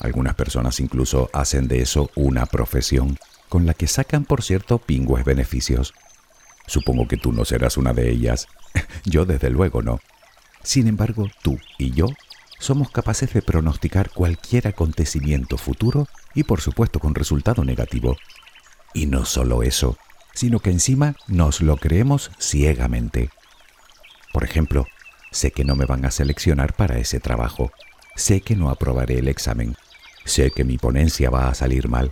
Algunas 0.00 0.34
personas 0.34 0.80
incluso 0.80 1.30
hacen 1.32 1.68
de 1.68 1.82
eso 1.82 2.10
una 2.16 2.46
profesión, 2.46 3.16
con 3.54 3.66
la 3.66 3.74
que 3.74 3.86
sacan, 3.86 4.24
por 4.24 4.42
cierto, 4.42 4.78
pingües 4.78 5.24
beneficios. 5.24 5.94
Supongo 6.66 7.06
que 7.06 7.16
tú 7.16 7.30
no 7.30 7.44
serás 7.44 7.76
una 7.76 7.92
de 7.92 8.10
ellas. 8.10 8.48
yo 9.04 9.26
desde 9.26 9.48
luego 9.48 9.80
no. 9.80 10.00
Sin 10.64 10.88
embargo, 10.88 11.30
tú 11.40 11.60
y 11.78 11.92
yo 11.92 12.08
somos 12.58 12.90
capaces 12.90 13.32
de 13.32 13.42
pronosticar 13.42 14.10
cualquier 14.10 14.66
acontecimiento 14.66 15.56
futuro 15.56 16.08
y 16.34 16.42
por 16.42 16.60
supuesto 16.60 16.98
con 16.98 17.14
resultado 17.14 17.64
negativo. 17.64 18.16
Y 18.92 19.06
no 19.06 19.24
solo 19.24 19.62
eso, 19.62 19.96
sino 20.34 20.58
que 20.58 20.70
encima 20.70 21.14
nos 21.28 21.60
lo 21.60 21.76
creemos 21.76 22.32
ciegamente. 22.40 23.30
Por 24.32 24.42
ejemplo, 24.42 24.88
sé 25.30 25.52
que 25.52 25.62
no 25.62 25.76
me 25.76 25.86
van 25.86 26.04
a 26.04 26.10
seleccionar 26.10 26.74
para 26.74 26.98
ese 26.98 27.20
trabajo, 27.20 27.70
sé 28.16 28.40
que 28.40 28.56
no 28.56 28.68
aprobaré 28.68 29.20
el 29.20 29.28
examen, 29.28 29.76
sé 30.24 30.50
que 30.50 30.64
mi 30.64 30.76
ponencia 30.76 31.30
va 31.30 31.48
a 31.48 31.54
salir 31.54 31.88
mal, 31.88 32.10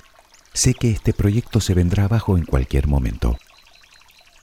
sé 0.52 0.74
que 0.74 0.90
este 0.90 1.12
proyecto 1.12 1.60
se 1.60 1.74
vendrá 1.74 2.04
abajo 2.04 2.36
en 2.36 2.44
cualquier 2.44 2.86
momento. 2.86 3.38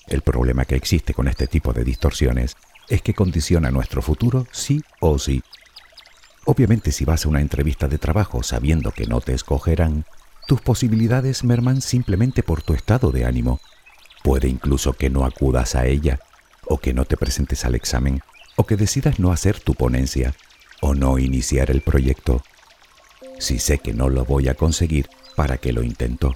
El 0.08 0.22
problema 0.22 0.66
que 0.66 0.76
existe 0.76 1.14
con 1.14 1.28
este 1.28 1.48
tipo 1.48 1.72
de 1.72 1.84
distorsiones 1.84 2.56
es 2.88 3.02
que 3.02 3.14
condiciona 3.14 3.70
nuestro 3.70 4.02
futuro 4.02 4.48
sí 4.52 4.82
o 5.00 5.20
sí. 5.20 5.44
Obviamente 6.46 6.92
si 6.92 7.06
vas 7.06 7.26
a 7.26 7.30
una 7.30 7.42
entrevista 7.42 7.88
de 7.88 8.00
trabajo 8.00 8.42
sabiendo 8.42 8.92
que 8.92 9.06
no 9.06 9.22
te 9.22 9.34
escogerán, 9.34 10.06
tus 10.48 10.62
posibilidades 10.62 11.44
merman 11.44 11.82
simplemente 11.82 12.42
por 12.42 12.64
tu 12.64 12.74
estado 12.74 13.12
de 13.12 13.26
ánimo. 13.26 13.60
Puede 14.24 14.48
incluso 14.48 14.94
que 14.94 15.12
no 15.12 15.26
acudas 15.26 15.76
a 15.76 15.86
ella, 15.86 16.20
o 16.66 16.80
que 16.80 16.94
no 16.94 17.06
te 17.06 17.18
presentes 17.18 17.66
al 17.66 17.76
examen, 17.76 18.22
o 18.56 18.66
que 18.66 18.76
decidas 18.76 19.20
no 19.20 19.32
hacer 19.32 19.60
tu 19.60 19.76
ponencia, 19.76 20.34
o 20.82 20.96
no 20.96 21.20
iniciar 21.20 21.70
el 21.70 21.82
proyecto. 21.82 22.42
Si 23.38 23.60
sé 23.60 23.78
que 23.78 23.94
no 23.94 24.10
lo 24.10 24.26
voy 24.26 24.50
a 24.50 24.56
conseguir, 24.56 25.08
¿para 25.40 25.58
qué 25.58 25.72
lo 25.72 25.84
intento? 25.84 26.36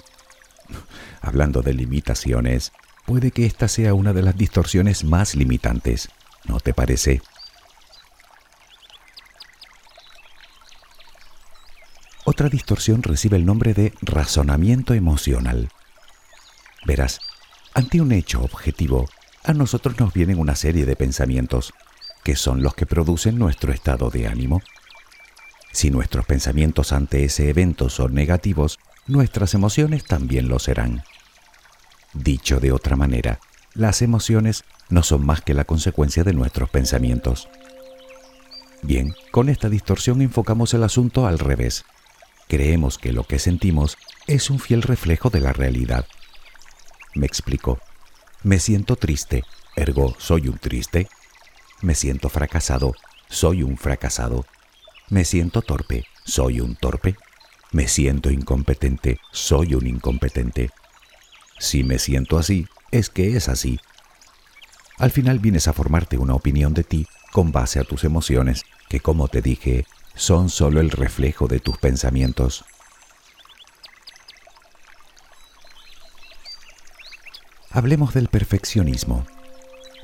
Hablando 1.20 1.60
de 1.60 1.74
limitaciones, 1.74 2.72
puede 3.04 3.32
que 3.32 3.44
esta 3.44 3.68
sea 3.68 3.92
una 3.92 4.14
de 4.14 4.22
las 4.22 4.34
distorsiones 4.34 5.04
más 5.04 5.34
limitantes, 5.34 6.08
¿no 6.46 6.58
te 6.58 6.72
parece? 6.72 7.20
Otra 12.24 12.48
distorsión 12.48 13.02
recibe 13.02 13.36
el 13.36 13.44
nombre 13.44 13.74
de 13.74 13.92
razonamiento 14.00 14.94
emocional. 14.94 15.68
Verás, 16.86 17.20
ante 17.74 18.00
un 18.00 18.10
hecho 18.10 18.40
objetivo, 18.40 19.06
a 19.42 19.52
nosotros 19.52 20.00
nos 20.00 20.14
vienen 20.14 20.38
una 20.38 20.56
serie 20.56 20.86
de 20.86 20.96
pensamientos, 20.96 21.74
que 22.22 22.36
son 22.36 22.62
los 22.62 22.74
que 22.74 22.86
producen 22.86 23.38
nuestro 23.38 23.70
estado 23.70 24.08
de 24.08 24.28
ánimo. 24.28 24.62
Si 25.72 25.90
nuestros 25.90 26.24
pensamientos 26.24 26.90
ante 26.92 27.24
ese 27.24 27.50
evento 27.50 27.90
son 27.90 28.14
negativos, 28.14 28.78
nuestras 29.06 29.54
emociones 29.54 30.04
también 30.04 30.48
lo 30.48 30.58
serán. 30.58 31.04
Dicho 32.12 32.60
de 32.60 32.72
otra 32.72 32.96
manera, 32.96 33.40
las 33.74 34.02
emociones 34.02 34.64
no 34.88 35.02
son 35.02 35.24
más 35.26 35.40
que 35.40 35.54
la 35.54 35.64
consecuencia 35.64 36.24
de 36.24 36.32
nuestros 36.32 36.70
pensamientos. 36.70 37.48
Bien, 38.82 39.14
con 39.30 39.48
esta 39.48 39.68
distorsión 39.68 40.20
enfocamos 40.22 40.74
el 40.74 40.82
asunto 40.84 41.26
al 41.26 41.38
revés 41.38 41.84
creemos 42.48 42.98
que 42.98 43.12
lo 43.12 43.24
que 43.24 43.38
sentimos 43.38 43.96
es 44.26 44.50
un 44.50 44.58
fiel 44.58 44.82
reflejo 44.82 45.30
de 45.30 45.40
la 45.40 45.52
realidad. 45.52 46.06
Me 47.14 47.26
explico. 47.26 47.78
Me 48.42 48.58
siento 48.58 48.96
triste, 48.96 49.42
ergo 49.76 50.14
soy 50.18 50.48
un 50.48 50.58
triste. 50.58 51.08
Me 51.80 51.94
siento 51.94 52.28
fracasado, 52.28 52.94
soy 53.28 53.62
un 53.62 53.76
fracasado. 53.76 54.44
Me 55.08 55.24
siento 55.24 55.62
torpe, 55.62 56.04
soy 56.24 56.60
un 56.60 56.76
torpe. 56.76 57.16
Me 57.74 57.88
siento 57.88 58.30
incompetente, 58.30 59.18
soy 59.32 59.74
un 59.74 59.88
incompetente. 59.88 60.70
Si 61.58 61.82
me 61.82 61.98
siento 61.98 62.38
así, 62.38 62.68
es 62.92 63.10
que 63.10 63.36
es 63.36 63.48
así. 63.48 63.80
Al 64.96 65.10
final 65.10 65.40
vienes 65.40 65.66
a 65.66 65.72
formarte 65.72 66.16
una 66.16 66.36
opinión 66.36 66.72
de 66.72 66.84
ti 66.84 67.08
con 67.32 67.50
base 67.50 67.80
a 67.80 67.84
tus 67.84 68.04
emociones, 68.04 68.62
que 68.88 69.00
como 69.00 69.26
te 69.26 69.42
dije, 69.42 69.86
son 70.14 70.50
solo 70.50 70.78
el 70.78 70.92
reflejo 70.92 71.48
de 71.48 71.58
tus 71.58 71.76
pensamientos. 71.78 72.64
Hablemos 77.70 78.14
del 78.14 78.28
perfeccionismo. 78.28 79.26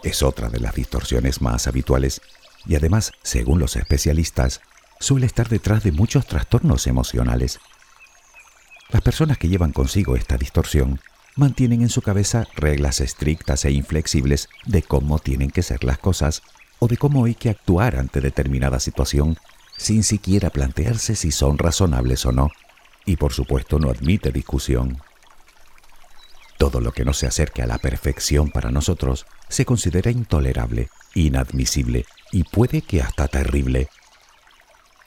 Es 0.03 0.25
otra 0.25 0.49
de 0.49 0.59
las 0.59 0.75
distorsiones 0.75 1.41
más 1.41 1.69
habituales 1.69 2.21
y 2.67 2.75
además, 2.75 3.13
según 3.23 3.61
los 3.61 3.77
especialistas, 3.77 4.61
suele 5.01 5.27
estar 5.27 5.49
detrás 5.49 5.83
de 5.83 5.91
muchos 5.91 6.27
trastornos 6.27 6.87
emocionales. 6.87 7.59
Las 8.91 9.03
personas 9.03 9.39
que 9.39 9.49
llevan 9.49 9.73
consigo 9.73 10.15
esta 10.15 10.37
distorsión 10.37 11.01
mantienen 11.37 11.83
en 11.83 11.89
su 11.89 12.03
cabeza 12.03 12.47
reglas 12.55 13.01
estrictas 13.01 13.65
e 13.65 13.73
inflexibles 13.73 14.49
de 14.67 14.83
cómo 14.83 15.19
tienen 15.19 15.51
que 15.51 15.63
ser 15.63 15.85
las 15.85 15.99
cosas 15.99 16.43
o 16.79 16.87
de 16.87 16.97
cómo 16.97 17.25
hay 17.25 17.35
que 17.35 17.51
actuar 17.51 17.97
ante 17.97 18.21
determinada 18.21 18.79
situación 18.79 19.37
sin 19.77 20.03
siquiera 20.03 20.51
plantearse 20.51 21.17
si 21.17 21.31
son 21.31 21.57
razonables 21.57 22.27
o 22.27 22.33
no, 22.33 22.51
y 23.07 23.17
por 23.17 23.33
supuesto 23.33 23.79
no 23.79 23.89
admite 23.89 24.31
discusión. 24.31 25.01
Todo 26.59 26.81
lo 26.81 26.93
que 26.93 27.07
no 27.07 27.15
se 27.15 27.27
acerque 27.27 27.63
a 27.63 27.67
la 27.67 27.79
perfección 27.79 28.51
para 28.51 28.71
nosotros 28.71 29.25
se 29.49 29.65
considera 29.65 30.11
intolerable, 30.11 30.91
inadmisible 31.15 32.05
y 32.33 32.45
puede 32.45 32.83
que 32.83 33.01
hasta 33.01 33.29
terrible. 33.29 33.89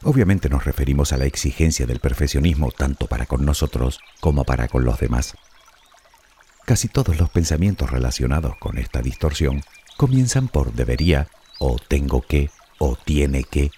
Obviamente 0.03 0.49
nos 0.49 0.65
referimos 0.65 1.13
a 1.13 1.17
la 1.17 1.25
exigencia 1.25 1.85
del 1.85 1.99
perfeccionismo 1.99 2.71
tanto 2.71 3.07
para 3.07 3.25
con 3.25 3.45
nosotros 3.45 3.99
como 4.19 4.43
para 4.43 4.67
con 4.67 4.83
los 4.85 4.99
demás. 4.99 5.35
Casi 6.65 6.87
todos 6.87 7.17
los 7.19 7.29
pensamientos 7.29 7.89
relacionados 7.89 8.55
con 8.57 8.77
esta 8.77 9.01
distorsión 9.01 9.63
comienzan 9.97 10.47
por 10.47 10.73
debería, 10.73 11.27
o 11.59 11.77
tengo 11.87 12.21
que, 12.21 12.49
o 12.79 12.95
tiene 12.95 13.43
que, 13.43 13.71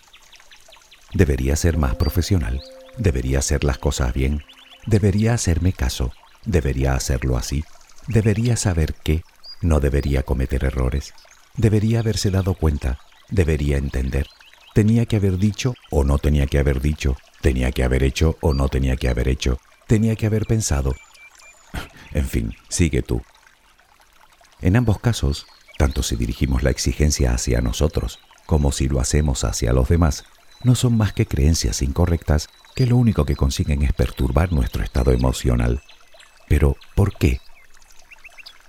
Debería 1.15 1.55
ser 1.55 1.77
más 1.77 1.95
profesional, 1.95 2.61
debería 2.97 3.39
hacer 3.39 3.63
las 3.63 3.77
cosas 3.77 4.13
bien, 4.13 4.43
debería 4.85 5.33
hacerme 5.33 5.71
caso, 5.71 6.11
debería 6.43 6.93
hacerlo 6.93 7.37
así, 7.37 7.63
debería 8.09 8.57
saber 8.57 8.95
que 8.95 9.23
no 9.61 9.79
debería 9.79 10.23
cometer 10.23 10.65
errores, 10.65 11.13
debería 11.55 11.99
haberse 11.99 12.31
dado 12.31 12.53
cuenta, 12.53 12.99
debería 13.29 13.77
entender, 13.77 14.27
tenía 14.75 15.05
que 15.05 15.15
haber 15.15 15.37
dicho 15.37 15.73
o 15.89 16.03
no 16.03 16.17
tenía 16.17 16.47
que 16.47 16.59
haber 16.59 16.81
dicho, 16.81 17.15
tenía 17.39 17.71
que 17.71 17.85
haber 17.85 18.03
hecho 18.03 18.37
o 18.41 18.53
no 18.53 18.67
tenía 18.67 18.97
que 18.97 19.07
haber 19.07 19.29
hecho, 19.29 19.57
tenía 19.87 20.17
que 20.17 20.25
haber 20.27 20.45
pensado. 20.45 20.93
En 22.11 22.27
fin, 22.27 22.55
sigue 22.69 23.01
tú. 23.01 23.21
En 24.61 24.75
ambos 24.75 24.99
casos, 24.99 25.47
tanto 25.77 26.03
si 26.03 26.15
dirigimos 26.15 26.63
la 26.63 26.69
exigencia 26.69 27.33
hacia 27.33 27.61
nosotros 27.61 28.19
como 28.45 28.71
si 28.71 28.87
lo 28.87 28.99
hacemos 28.99 29.43
hacia 29.43 29.73
los 29.73 29.89
demás, 29.89 30.25
no 30.63 30.75
son 30.75 30.97
más 30.97 31.13
que 31.13 31.25
creencias 31.25 31.81
incorrectas 31.81 32.47
que 32.75 32.85
lo 32.85 32.97
único 32.97 33.25
que 33.25 33.35
consiguen 33.35 33.81
es 33.81 33.93
perturbar 33.93 34.51
nuestro 34.51 34.83
estado 34.83 35.11
emocional. 35.11 35.81
Pero, 36.47 36.77
¿por 36.95 37.17
qué? 37.17 37.39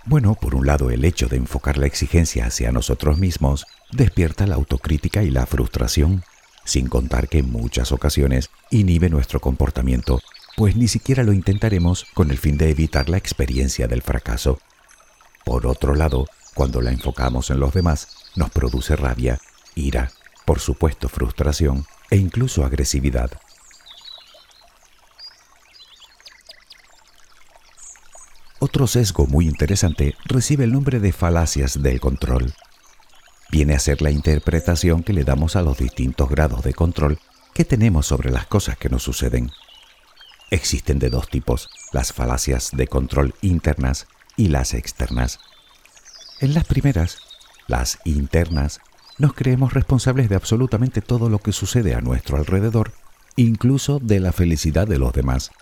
Bueno, 0.08 0.36
por 0.36 0.54
un 0.54 0.68
lado, 0.68 0.90
el 0.90 1.04
hecho 1.04 1.26
de 1.26 1.36
enfocar 1.36 1.78
la 1.78 1.88
exigencia 1.88 2.46
hacia 2.46 2.70
nosotros 2.70 3.18
mismos 3.18 3.66
despierta 3.90 4.46
la 4.46 4.54
autocrítica 4.54 5.24
y 5.24 5.30
la 5.30 5.46
frustración, 5.46 6.22
sin 6.64 6.88
contar 6.88 7.28
que 7.28 7.38
en 7.38 7.50
muchas 7.50 7.90
ocasiones 7.90 8.50
inhibe 8.70 9.10
nuestro 9.10 9.40
comportamiento, 9.40 10.20
pues 10.56 10.76
ni 10.76 10.86
siquiera 10.86 11.24
lo 11.24 11.32
intentaremos 11.32 12.06
con 12.14 12.30
el 12.30 12.38
fin 12.38 12.56
de 12.56 12.70
evitar 12.70 13.08
la 13.08 13.16
experiencia 13.16 13.88
del 13.88 14.00
fracaso. 14.00 14.60
Por 15.44 15.66
otro 15.66 15.96
lado, 15.96 16.26
cuando 16.54 16.80
la 16.80 16.92
enfocamos 16.92 17.50
en 17.50 17.58
los 17.58 17.74
demás, 17.74 18.30
nos 18.36 18.50
produce 18.50 18.94
rabia, 18.94 19.40
ira, 19.74 20.12
por 20.44 20.60
supuesto 20.60 21.08
frustración 21.08 21.84
e 22.10 22.16
incluso 22.16 22.64
agresividad. 22.64 23.32
Otro 28.66 28.88
sesgo 28.88 29.28
muy 29.28 29.46
interesante 29.46 30.16
recibe 30.24 30.64
el 30.64 30.72
nombre 30.72 30.98
de 30.98 31.12
falacias 31.12 31.84
del 31.84 32.00
control. 32.00 32.52
Viene 33.48 33.74
a 33.74 33.78
ser 33.78 34.02
la 34.02 34.10
interpretación 34.10 35.04
que 35.04 35.12
le 35.12 35.22
damos 35.22 35.54
a 35.54 35.62
los 35.62 35.78
distintos 35.78 36.28
grados 36.28 36.64
de 36.64 36.74
control 36.74 37.20
que 37.54 37.64
tenemos 37.64 38.06
sobre 38.06 38.32
las 38.32 38.48
cosas 38.48 38.76
que 38.76 38.88
nos 38.88 39.04
suceden. 39.04 39.52
Existen 40.50 40.98
de 40.98 41.10
dos 41.10 41.28
tipos, 41.28 41.68
las 41.92 42.12
falacias 42.12 42.72
de 42.72 42.88
control 42.88 43.36
internas 43.40 44.08
y 44.36 44.48
las 44.48 44.74
externas. 44.74 45.38
En 46.40 46.52
las 46.52 46.64
primeras, 46.64 47.18
las 47.68 48.00
internas, 48.04 48.80
nos 49.16 49.32
creemos 49.32 49.74
responsables 49.74 50.28
de 50.28 50.34
absolutamente 50.34 51.02
todo 51.02 51.30
lo 51.30 51.38
que 51.38 51.52
sucede 51.52 51.94
a 51.94 52.00
nuestro 52.00 52.36
alrededor, 52.36 52.94
incluso 53.36 54.00
de 54.00 54.18
la 54.18 54.32
felicidad 54.32 54.88
de 54.88 54.98
los 54.98 55.12
demás. 55.12 55.52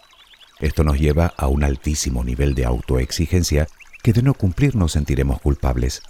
Esto 0.60 0.84
nos 0.84 0.98
lleva 0.98 1.34
a 1.36 1.48
un 1.48 1.64
altísimo 1.64 2.22
nivel 2.22 2.54
de 2.54 2.64
autoexigencia 2.64 3.68
que 4.02 4.12
de 4.12 4.22
no 4.22 4.34
cumplir 4.34 4.76
nos 4.76 4.92
sentiremos 4.92 5.40
culpables. 5.40 6.02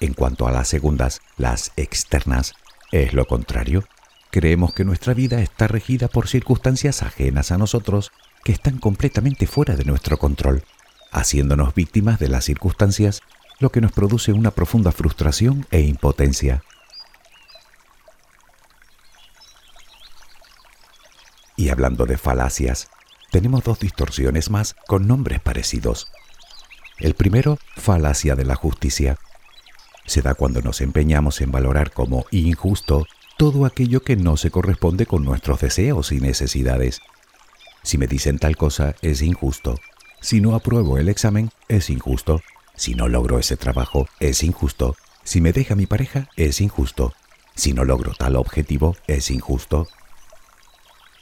En 0.00 0.14
cuanto 0.14 0.46
a 0.46 0.52
las 0.52 0.68
segundas, 0.68 1.20
las 1.36 1.72
externas, 1.76 2.54
es 2.92 3.12
lo 3.12 3.26
contrario. 3.26 3.84
Creemos 4.30 4.74
que 4.74 4.84
nuestra 4.84 5.14
vida 5.14 5.40
está 5.40 5.68
regida 5.68 6.08
por 6.08 6.28
circunstancias 6.28 7.02
ajenas 7.02 7.50
a 7.50 7.58
nosotros 7.58 8.12
que 8.44 8.52
están 8.52 8.78
completamente 8.78 9.46
fuera 9.46 9.76
de 9.76 9.84
nuestro 9.84 10.18
control, 10.18 10.64
haciéndonos 11.10 11.74
víctimas 11.74 12.18
de 12.18 12.28
las 12.28 12.44
circunstancias, 12.44 13.22
lo 13.58 13.70
que 13.70 13.80
nos 13.80 13.92
produce 13.92 14.32
una 14.32 14.50
profunda 14.50 14.92
frustración 14.92 15.66
e 15.70 15.80
impotencia. 15.80 16.62
Y 21.56 21.70
hablando 21.70 22.04
de 22.04 22.18
falacias, 22.18 22.88
tenemos 23.30 23.64
dos 23.64 23.78
distorsiones 23.78 24.50
más 24.50 24.74
con 24.86 25.06
nombres 25.06 25.40
parecidos. 25.40 26.08
El 26.98 27.14
primero, 27.14 27.58
falacia 27.76 28.34
de 28.34 28.44
la 28.44 28.54
justicia. 28.54 29.18
Se 30.06 30.22
da 30.22 30.34
cuando 30.34 30.62
nos 30.62 30.80
empeñamos 30.80 31.40
en 31.40 31.50
valorar 31.50 31.92
como 31.92 32.24
injusto 32.30 33.06
todo 33.36 33.66
aquello 33.66 34.02
que 34.02 34.16
no 34.16 34.36
se 34.36 34.50
corresponde 34.50 35.04
con 35.04 35.24
nuestros 35.24 35.60
deseos 35.60 36.12
y 36.12 36.20
necesidades. 36.20 37.00
Si 37.82 37.98
me 37.98 38.06
dicen 38.06 38.38
tal 38.38 38.56
cosa, 38.56 38.94
es 39.02 39.20
injusto. 39.20 39.78
Si 40.20 40.40
no 40.40 40.54
apruebo 40.54 40.96
el 40.98 41.08
examen, 41.08 41.50
es 41.68 41.90
injusto. 41.90 42.40
Si 42.74 42.94
no 42.94 43.08
logro 43.08 43.38
ese 43.38 43.56
trabajo, 43.56 44.08
es 44.20 44.42
injusto. 44.42 44.96
Si 45.22 45.40
me 45.40 45.52
deja 45.52 45.74
mi 45.74 45.86
pareja, 45.86 46.28
es 46.36 46.60
injusto. 46.60 47.12
Si 47.54 47.74
no 47.74 47.84
logro 47.84 48.12
tal 48.14 48.36
objetivo, 48.36 48.96
es 49.06 49.30
injusto. 49.30 49.88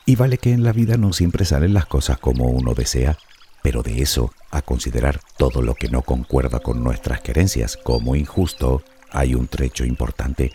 Y 0.07 0.17
vale 0.17 0.39
que 0.39 0.53
en 0.53 0.65
la 0.65 0.73
vida 0.73 0.97
no 0.97 1.13
siempre 1.13 1.45
salen 1.45 1.73
las 1.73 1.87
cosas 1.87 2.19
como 2.19 2.45
uno 2.45 2.75
desea, 2.75 3.17
pero 3.63 3.83
de 3.83 4.03
eso 4.03 4.33
a 4.51 4.61
considerar 4.61 5.21
todo 5.39 5.63
lo 5.63 5.75
que 5.75 5.89
no 5.89 6.03
concuerda 6.03 6.61
con 6.61 6.85
nuestras 6.85 7.23
creencias 7.23 7.79
como 7.79 8.15
injusto, 8.15 8.83
hay 9.11 9.35
un 9.35 9.49
trecho 9.49 9.85
importante. 9.85 10.53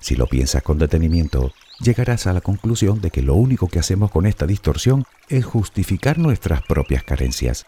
Si 0.00 0.16
lo 0.16 0.26
piensas 0.26 0.62
con 0.62 0.78
detenimiento, 0.78 1.52
llegarás 1.80 2.26
a 2.26 2.34
la 2.34 2.42
conclusión 2.42 3.00
de 3.00 3.10
que 3.10 3.22
lo 3.22 3.34
único 3.34 3.68
que 3.68 3.78
hacemos 3.78 4.10
con 4.10 4.26
esta 4.26 4.46
distorsión 4.46 5.04
es 5.30 5.46
justificar 5.46 6.18
nuestras 6.18 6.60
propias 6.62 7.02
carencias. 7.02 7.64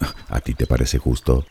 ¿A 0.28 0.40
ti 0.40 0.54
te 0.54 0.66
parece 0.66 0.96
justo? 0.96 1.44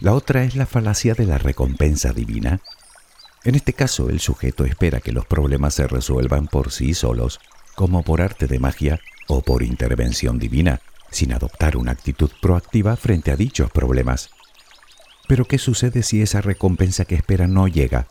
La 0.00 0.12
otra 0.12 0.44
es 0.44 0.54
la 0.54 0.66
falacia 0.66 1.14
de 1.14 1.24
la 1.24 1.38
recompensa 1.38 2.12
divina, 2.12 2.60
en 3.48 3.54
este 3.54 3.72
caso, 3.72 4.10
el 4.10 4.20
sujeto 4.20 4.64
espera 4.64 5.00
que 5.00 5.12
los 5.12 5.24
problemas 5.24 5.74
se 5.74 5.86
resuelvan 5.86 6.48
por 6.48 6.70
sí 6.70 6.92
solos, 6.94 7.40
como 7.74 8.02
por 8.02 8.20
arte 8.20 8.46
de 8.46 8.58
magia 8.58 9.00
o 9.26 9.42
por 9.42 9.62
intervención 9.62 10.38
divina, 10.38 10.80
sin 11.10 11.32
adoptar 11.32 11.76
una 11.76 11.92
actitud 11.92 12.30
proactiva 12.42 12.96
frente 12.96 13.30
a 13.30 13.36
dichos 13.36 13.70
problemas. 13.70 14.30
Pero 15.28 15.44
¿qué 15.44 15.58
sucede 15.58 16.02
si 16.02 16.20
esa 16.20 16.40
recompensa 16.40 17.04
que 17.04 17.14
espera 17.14 17.46
no 17.46 17.68
llega? 17.68 18.08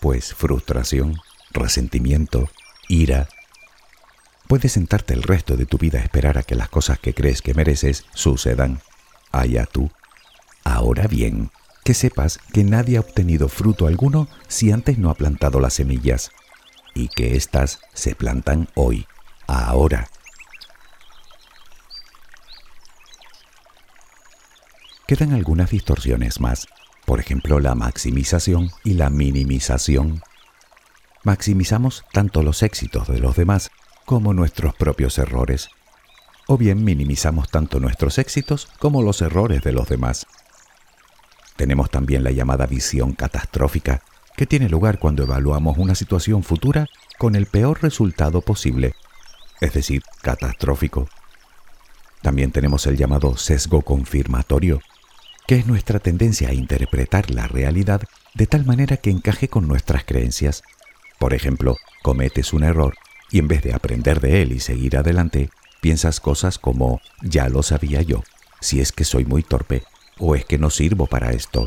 Pues 0.00 0.34
frustración, 0.34 1.16
resentimiento, 1.50 2.48
ira. 2.88 3.28
Puedes 4.46 4.72
sentarte 4.72 5.14
el 5.14 5.22
resto 5.22 5.56
de 5.56 5.66
tu 5.66 5.78
vida 5.78 5.98
a 5.98 6.02
esperar 6.02 6.38
a 6.38 6.42
que 6.42 6.54
las 6.54 6.68
cosas 6.68 6.98
que 6.98 7.14
crees 7.14 7.42
que 7.42 7.54
mereces 7.54 8.04
sucedan. 8.14 8.80
Allá 9.32 9.66
tú. 9.66 9.90
Ahora 10.64 11.06
bien, 11.06 11.50
que 11.90 11.94
sepas 11.94 12.38
que 12.52 12.62
nadie 12.62 12.98
ha 12.98 13.00
obtenido 13.00 13.48
fruto 13.48 13.88
alguno 13.88 14.28
si 14.46 14.70
antes 14.70 14.96
no 14.96 15.10
ha 15.10 15.14
plantado 15.14 15.58
las 15.58 15.74
semillas, 15.74 16.30
y 16.94 17.08
que 17.08 17.34
éstas 17.34 17.80
se 17.94 18.14
plantan 18.14 18.68
hoy, 18.76 19.08
ahora. 19.48 20.08
Quedan 25.08 25.32
algunas 25.32 25.70
distorsiones 25.70 26.38
más, 26.38 26.68
por 27.06 27.18
ejemplo 27.18 27.58
la 27.58 27.74
maximización 27.74 28.70
y 28.84 28.94
la 28.94 29.10
minimización. 29.10 30.22
Maximizamos 31.24 32.04
tanto 32.12 32.44
los 32.44 32.62
éxitos 32.62 33.08
de 33.08 33.18
los 33.18 33.34
demás 33.34 33.72
como 34.04 34.32
nuestros 34.32 34.76
propios 34.76 35.18
errores, 35.18 35.70
o 36.46 36.56
bien 36.56 36.84
minimizamos 36.84 37.50
tanto 37.50 37.80
nuestros 37.80 38.18
éxitos 38.18 38.68
como 38.78 39.02
los 39.02 39.22
errores 39.22 39.62
de 39.62 39.72
los 39.72 39.88
demás. 39.88 40.28
Tenemos 41.60 41.90
también 41.90 42.24
la 42.24 42.30
llamada 42.30 42.64
visión 42.64 43.12
catastrófica, 43.12 44.00
que 44.34 44.46
tiene 44.46 44.70
lugar 44.70 44.98
cuando 44.98 45.24
evaluamos 45.24 45.76
una 45.76 45.94
situación 45.94 46.42
futura 46.42 46.86
con 47.18 47.36
el 47.36 47.44
peor 47.44 47.82
resultado 47.82 48.40
posible, 48.40 48.94
es 49.60 49.74
decir, 49.74 50.02
catastrófico. 50.22 51.06
También 52.22 52.50
tenemos 52.50 52.86
el 52.86 52.96
llamado 52.96 53.36
sesgo 53.36 53.82
confirmatorio, 53.82 54.80
que 55.46 55.56
es 55.56 55.66
nuestra 55.66 55.98
tendencia 55.98 56.48
a 56.48 56.54
interpretar 56.54 57.30
la 57.30 57.46
realidad 57.46 58.04
de 58.32 58.46
tal 58.46 58.64
manera 58.64 58.96
que 58.96 59.10
encaje 59.10 59.48
con 59.48 59.68
nuestras 59.68 60.04
creencias. 60.04 60.62
Por 61.18 61.34
ejemplo, 61.34 61.76
cometes 62.02 62.54
un 62.54 62.64
error 62.64 62.94
y 63.30 63.38
en 63.38 63.48
vez 63.48 63.62
de 63.62 63.74
aprender 63.74 64.20
de 64.20 64.40
él 64.40 64.52
y 64.52 64.60
seguir 64.60 64.96
adelante, 64.96 65.50
piensas 65.82 66.20
cosas 66.20 66.58
como 66.58 67.02
ya 67.20 67.50
lo 67.50 67.62
sabía 67.62 68.00
yo, 68.00 68.24
si 68.62 68.80
es 68.80 68.92
que 68.92 69.04
soy 69.04 69.26
muy 69.26 69.42
torpe, 69.42 69.82
¿O 70.22 70.34
es 70.34 70.44
que 70.44 70.58
no 70.58 70.68
sirvo 70.68 71.06
para 71.06 71.32
esto? 71.32 71.66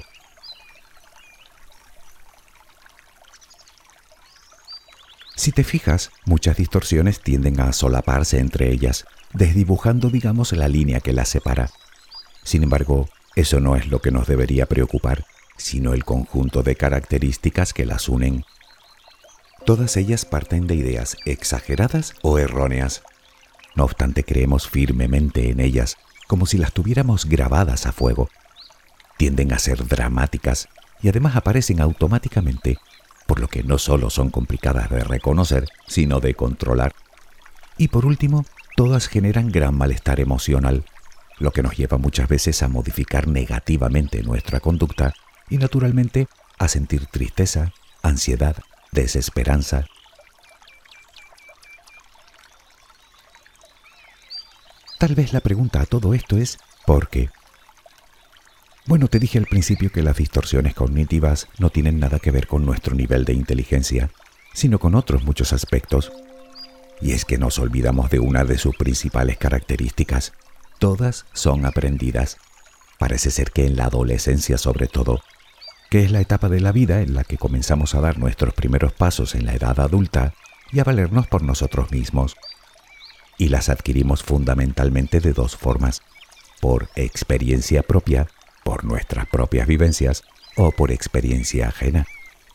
Si 5.35 5.51
te 5.51 5.63
fijas, 5.63 6.11
muchas 6.25 6.57
distorsiones 6.57 7.19
tienden 7.19 7.59
a 7.59 7.73
solaparse 7.73 8.37
entre 8.37 8.71
ellas, 8.71 9.05
desdibujando, 9.33 10.09
digamos, 10.11 10.53
la 10.53 10.67
línea 10.67 10.99
que 10.99 11.13
las 11.13 11.29
separa. 11.29 11.71
Sin 12.43 12.61
embargo, 12.61 13.09
eso 13.35 13.59
no 13.59 13.75
es 13.75 13.87
lo 13.87 13.99
que 14.01 14.11
nos 14.11 14.27
debería 14.27 14.67
preocupar, 14.67 15.25
sino 15.57 15.95
el 15.95 16.05
conjunto 16.05 16.61
de 16.61 16.75
características 16.75 17.73
que 17.73 17.87
las 17.87 18.07
unen. 18.07 18.45
Todas 19.65 19.97
ellas 19.97 20.25
parten 20.25 20.67
de 20.67 20.75
ideas 20.75 21.17
exageradas 21.25 22.13
o 22.21 22.37
erróneas. 22.37 23.01
No 23.75 23.85
obstante, 23.85 24.23
creemos 24.23 24.69
firmemente 24.69 25.49
en 25.49 25.59
ellas, 25.59 25.97
como 26.27 26.45
si 26.45 26.59
las 26.59 26.71
tuviéramos 26.71 27.25
grabadas 27.25 27.87
a 27.87 27.91
fuego 27.91 28.29
tienden 29.17 29.53
a 29.53 29.59
ser 29.59 29.87
dramáticas 29.87 30.67
y 31.01 31.09
además 31.09 31.35
aparecen 31.35 31.81
automáticamente, 31.81 32.77
por 33.27 33.39
lo 33.39 33.47
que 33.47 33.63
no 33.63 33.77
solo 33.77 34.09
son 34.09 34.29
complicadas 34.29 34.89
de 34.89 35.03
reconocer, 35.03 35.67
sino 35.87 36.19
de 36.19 36.33
controlar. 36.33 36.93
Y 37.77 37.89
por 37.89 38.05
último, 38.05 38.45
todas 38.75 39.07
generan 39.07 39.51
gran 39.51 39.77
malestar 39.77 40.19
emocional, 40.19 40.85
lo 41.39 41.51
que 41.51 41.63
nos 41.63 41.75
lleva 41.75 41.97
muchas 41.97 42.27
veces 42.27 42.63
a 42.63 42.67
modificar 42.67 43.27
negativamente 43.27 44.23
nuestra 44.23 44.59
conducta 44.59 45.13
y 45.49 45.57
naturalmente 45.57 46.27
a 46.57 46.67
sentir 46.67 47.05
tristeza, 47.07 47.73
ansiedad, 48.01 48.55
desesperanza. 48.91 49.85
Tal 54.99 55.15
vez 55.15 55.33
la 55.33 55.41
pregunta 55.41 55.81
a 55.81 55.85
todo 55.85 56.13
esto 56.13 56.37
es 56.37 56.57
¿por 56.85 57.09
qué? 57.09 57.29
Bueno, 58.85 59.07
te 59.07 59.17
dije 59.17 59.37
al 59.37 59.45
principio 59.45 59.91
que 59.91 60.03
las 60.03 60.17
distorsiones 60.17 60.73
cognitivas 60.73 61.47
no 61.57 61.69
tienen 61.69 61.99
nada 61.99 62.19
que 62.19 62.31
ver 62.31 62.47
con 62.47 62.65
nuestro 62.65 62.95
nivel 62.95 63.23
de 63.23 63.31
inteligencia, 63.31 64.09
sino 64.53 64.77
con 64.77 64.93
otros 64.95 65.23
muchos 65.23 65.53
aspectos. 65.53 66.11
Y 66.99 67.13
es 67.13 67.23
que 67.23 67.37
nos 67.37 67.59
olvidamos 67.59 68.09
de 68.09 68.19
una 68.19 68.43
de 68.43 68.57
sus 68.57 68.75
principales 68.75 69.37
características. 69.37 70.33
Todas 70.79 71.25
son 71.31 71.65
aprendidas. 71.65 72.37
Parece 72.99 73.31
ser 73.31 73.51
que 73.51 73.65
en 73.65 73.77
la 73.77 73.85
adolescencia 73.85 74.57
sobre 74.57 74.87
todo, 74.87 75.21
que 75.89 76.03
es 76.03 76.11
la 76.11 76.19
etapa 76.19 76.49
de 76.49 76.59
la 76.59 76.73
vida 76.73 77.01
en 77.01 77.13
la 77.13 77.23
que 77.23 77.37
comenzamos 77.37 77.95
a 77.95 78.01
dar 78.01 78.17
nuestros 78.17 78.53
primeros 78.53 78.91
pasos 78.91 79.33
en 79.33 79.45
la 79.45 79.53
edad 79.53 79.79
adulta 79.79 80.33
y 80.73 80.81
a 80.81 80.83
valernos 80.83 81.27
por 81.27 81.41
nosotros 81.41 81.89
mismos. 81.91 82.35
Y 83.37 83.47
las 83.47 83.69
adquirimos 83.69 84.23
fundamentalmente 84.23 85.21
de 85.21 85.31
dos 85.31 85.55
formas, 85.55 86.01
por 86.59 86.89
experiencia 86.95 87.83
propia, 87.83 88.27
por 88.63 88.85
nuestras 88.85 89.27
propias 89.27 89.67
vivencias, 89.67 90.23
o 90.55 90.71
por 90.71 90.91
experiencia 90.91 91.67
ajena, 91.67 92.05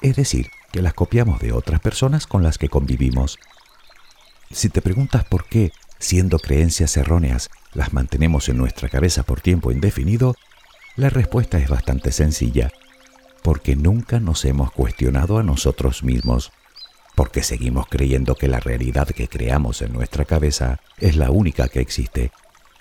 es 0.01 0.16
decir, 0.16 0.51
que 0.73 0.83
las 0.83 0.94
copiamos 0.94 1.40
de 1.40 1.53
otras 1.53 1.81
personas 1.81 2.27
con 2.27 2.42
las 2.42 2.59
que 2.59 2.68
convivimos. 2.68 3.38
Si 4.51 4.68
te 4.68 4.83
preguntas 4.83 5.25
por 5.25 5.47
qué, 5.47 5.73
siendo 5.99 6.38
creencias 6.38 6.97
erróneas, 6.97 7.51
las 7.73 7.92
mantenemos 7.92 8.49
en 8.49 8.59
nuestra 8.59 8.88
cabeza 8.88 9.23
por 9.23 9.40
tiempo 9.40 9.73
indefinido, 9.73 10.37
la 10.97 11.11
respuesta 11.11 11.59
es 11.59 11.68
bastante 11.68 12.12
sencilla, 12.12 12.71
porque 13.42 13.77
nunca 13.77 14.21
nos 14.21 14.44
hemos 14.44 14.71
cuestionado 14.73 15.38
a 15.38 15.42
nosotros 15.42 16.03
mismos, 16.03 16.53
porque 17.14 17.42
seguimos 17.42 17.87
creyendo 17.88 18.37
que 18.37 18.49
la 18.49 18.61
realidad 18.61 19.09
que 19.09 19.29
creamos 19.29 19.83
en 19.83 19.92
nuestra 19.92 20.25
cabeza 20.25 20.81
es 20.99 21.16
la 21.16 21.31
única 21.31 21.68
que 21.68 21.81
existe, 21.81 22.31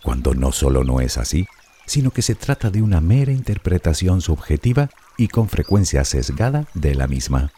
cuando 0.03 0.35
no 0.35 0.51
solo 0.51 0.83
no 0.83 1.01
es 1.01 1.17
así, 1.17 1.47
sino 1.87 2.11
que 2.11 2.21
se 2.21 2.35
trata 2.35 2.69
de 2.69 2.83
una 2.83 3.01
mera 3.01 3.31
interpretación 3.31 4.21
subjetiva 4.21 4.89
y 5.17 5.29
con 5.29 5.49
frecuencia 5.49 6.03
sesgada 6.05 6.67
de 6.75 6.93
la 6.93 7.07
misma. 7.07 7.51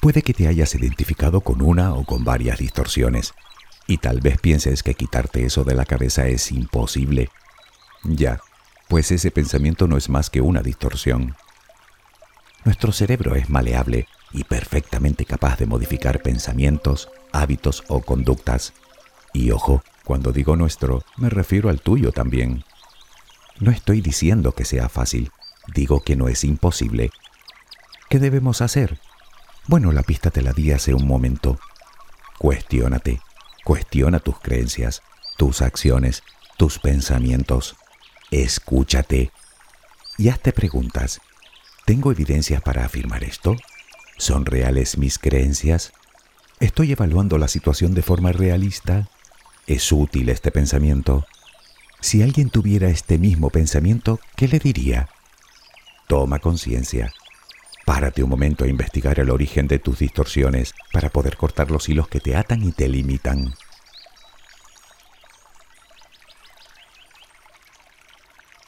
Puede 0.00 0.22
que 0.22 0.32
te 0.32 0.48
hayas 0.48 0.74
identificado 0.74 1.42
con 1.42 1.60
una 1.60 1.94
o 1.94 2.04
con 2.04 2.24
varias 2.24 2.58
distorsiones, 2.58 3.34
y 3.86 3.98
tal 3.98 4.20
vez 4.20 4.38
pienses 4.38 4.82
que 4.82 4.94
quitarte 4.94 5.44
eso 5.44 5.64
de 5.64 5.74
la 5.74 5.84
cabeza 5.84 6.26
es 6.26 6.50
imposible. 6.50 7.30
Ya, 8.04 8.40
pues 8.88 9.10
ese 9.12 9.30
pensamiento 9.30 9.86
no 9.86 9.96
es 9.96 10.08
más 10.08 10.30
que 10.30 10.40
una 10.40 10.62
distorsión. 10.62 11.36
Nuestro 12.64 12.92
cerebro 12.92 13.34
es 13.34 13.50
maleable 13.50 14.06
y 14.32 14.44
perfectamente 14.44 15.24
capaz 15.24 15.58
de 15.58 15.66
modificar 15.66 16.22
pensamientos, 16.22 17.08
hábitos 17.32 17.82
o 17.88 18.00
conductas. 18.00 18.72
Y 19.38 19.52
ojo, 19.52 19.84
cuando 20.02 20.32
digo 20.32 20.56
nuestro, 20.56 21.04
me 21.16 21.30
refiero 21.30 21.68
al 21.68 21.80
tuyo 21.80 22.10
también. 22.10 22.64
No 23.60 23.70
estoy 23.70 24.00
diciendo 24.00 24.50
que 24.50 24.64
sea 24.64 24.88
fácil, 24.88 25.30
digo 25.72 26.00
que 26.00 26.16
no 26.16 26.26
es 26.26 26.42
imposible. 26.42 27.12
¿Qué 28.10 28.18
debemos 28.18 28.62
hacer? 28.62 28.98
Bueno, 29.68 29.92
la 29.92 30.02
pista 30.02 30.32
te 30.32 30.42
la 30.42 30.52
di 30.52 30.72
hace 30.72 30.92
un 30.92 31.06
momento. 31.06 31.60
Cuestiónate, 32.36 33.20
cuestiona 33.62 34.18
tus 34.18 34.40
creencias, 34.40 35.02
tus 35.36 35.62
acciones, 35.62 36.24
tus 36.56 36.80
pensamientos. 36.80 37.76
Escúchate 38.32 39.30
y 40.16 40.30
hazte 40.30 40.52
preguntas. 40.52 41.20
¿Tengo 41.84 42.10
evidencias 42.10 42.60
para 42.60 42.84
afirmar 42.84 43.22
esto? 43.22 43.54
¿Son 44.16 44.46
reales 44.46 44.98
mis 44.98 45.16
creencias? 45.16 45.92
¿Estoy 46.58 46.90
evaluando 46.90 47.38
la 47.38 47.46
situación 47.46 47.94
de 47.94 48.02
forma 48.02 48.32
realista? 48.32 49.08
¿Es 49.68 49.92
útil 49.92 50.28
este 50.30 50.50
pensamiento? 50.50 51.24
Si 52.00 52.22
alguien 52.22 52.50
tuviera 52.50 52.88
este 52.88 53.18
mismo 53.18 53.50
pensamiento, 53.50 54.18
¿qué 54.34 54.48
le 54.48 54.58
diría? 54.58 55.08
Toma 56.08 56.40
conciencia 56.40 57.12
Párate 57.88 58.22
un 58.22 58.28
momento 58.28 58.64
a 58.64 58.68
investigar 58.68 59.18
el 59.18 59.30
origen 59.30 59.66
de 59.66 59.78
tus 59.78 60.00
distorsiones 60.00 60.74
para 60.92 61.08
poder 61.08 61.38
cortar 61.38 61.70
los 61.70 61.88
hilos 61.88 62.06
que 62.06 62.20
te 62.20 62.36
atan 62.36 62.62
y 62.62 62.72
te 62.72 62.86
limitan. 62.86 63.54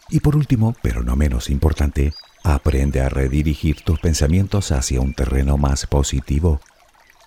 Y 0.09 0.21
por 0.21 0.37
último, 0.37 0.75
pero 0.81 1.03
no 1.03 1.17
menos 1.17 1.51
importante, 1.51 2.15
aprende 2.45 3.03
a 3.03 3.11
redirigir 3.11 3.83
tus 3.83 4.01
pensamientos 4.01 4.73
hacia 4.73 5.03
un 5.03 5.13
terreno 5.13 5.59
más 5.59 5.85
positivo. 5.85 6.63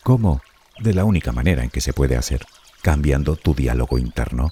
¿Cómo? 0.02 0.42
De 0.80 0.96
la 0.96 1.06
única 1.06 1.32
manera 1.32 1.64
en 1.64 1.70
que 1.70 1.80
se 1.80 1.94
puede 1.94 2.18
hacer, 2.18 2.44
cambiando 2.84 3.38
tu 3.38 3.56
diálogo 3.56 3.98
interno. 3.98 4.52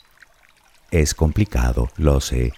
Es 0.89 1.13
complicado, 1.13 1.91
lo 1.97 2.21
sé, 2.21 2.53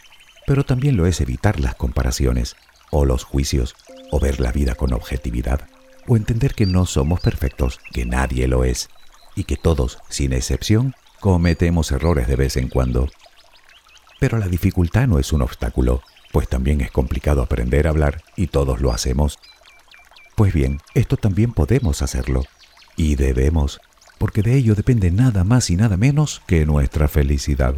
pero 0.46 0.64
también 0.64 0.96
lo 0.96 1.08
es 1.08 1.20
evitar 1.20 1.60
las 1.60 1.76
comparaciones 1.76 2.56
o 2.92 3.06
los 3.06 3.24
juicios 3.24 3.76
o 4.12 4.20
ver 4.20 4.40
la 4.40 4.52
vida 4.52 4.76
con 4.76 4.94
objetividad, 4.94 5.68
o 6.08 6.16
entender 6.16 6.54
que 6.54 6.68
no 6.68 6.86
somos 6.86 7.20
perfectos, 7.22 7.80
que 7.92 8.06
nadie 8.06 8.48
lo 8.48 8.64
es, 8.64 8.90
y 9.36 9.46
que 9.46 9.58
todos, 9.58 9.98
sin 10.10 10.32
excepción, 10.32 10.94
cometemos 11.20 11.92
errores 11.92 12.28
de 12.28 12.36
vez 12.36 12.56
en 12.56 12.70
cuando. 12.70 13.10
Pero 14.20 14.38
la 14.38 14.48
dificultad 14.48 15.08
no 15.08 15.18
es 15.18 15.34
un 15.34 15.42
obstáculo, 15.42 16.04
pues 16.32 16.48
también 16.48 16.82
es 16.82 16.92
complicado 16.92 17.42
aprender 17.42 17.88
a 17.88 17.90
hablar 17.90 18.22
y 18.36 18.48
todos 18.48 18.80
lo 18.80 18.92
hacemos. 18.92 19.40
Pues 20.36 20.54
bien, 20.54 20.82
esto 20.94 21.18
también 21.18 21.52
podemos 21.52 22.04
hacerlo, 22.04 22.44
y 22.96 23.16
debemos, 23.16 23.82
porque 24.24 24.42
de 24.42 24.56
ello 24.56 24.74
depende 24.74 25.12
nada 25.12 25.44
más 25.44 25.70
y 25.70 25.76
nada 25.76 25.98
menos 25.98 26.42
que 26.48 26.66
nuestra 26.66 27.10
felicidad. 27.10 27.76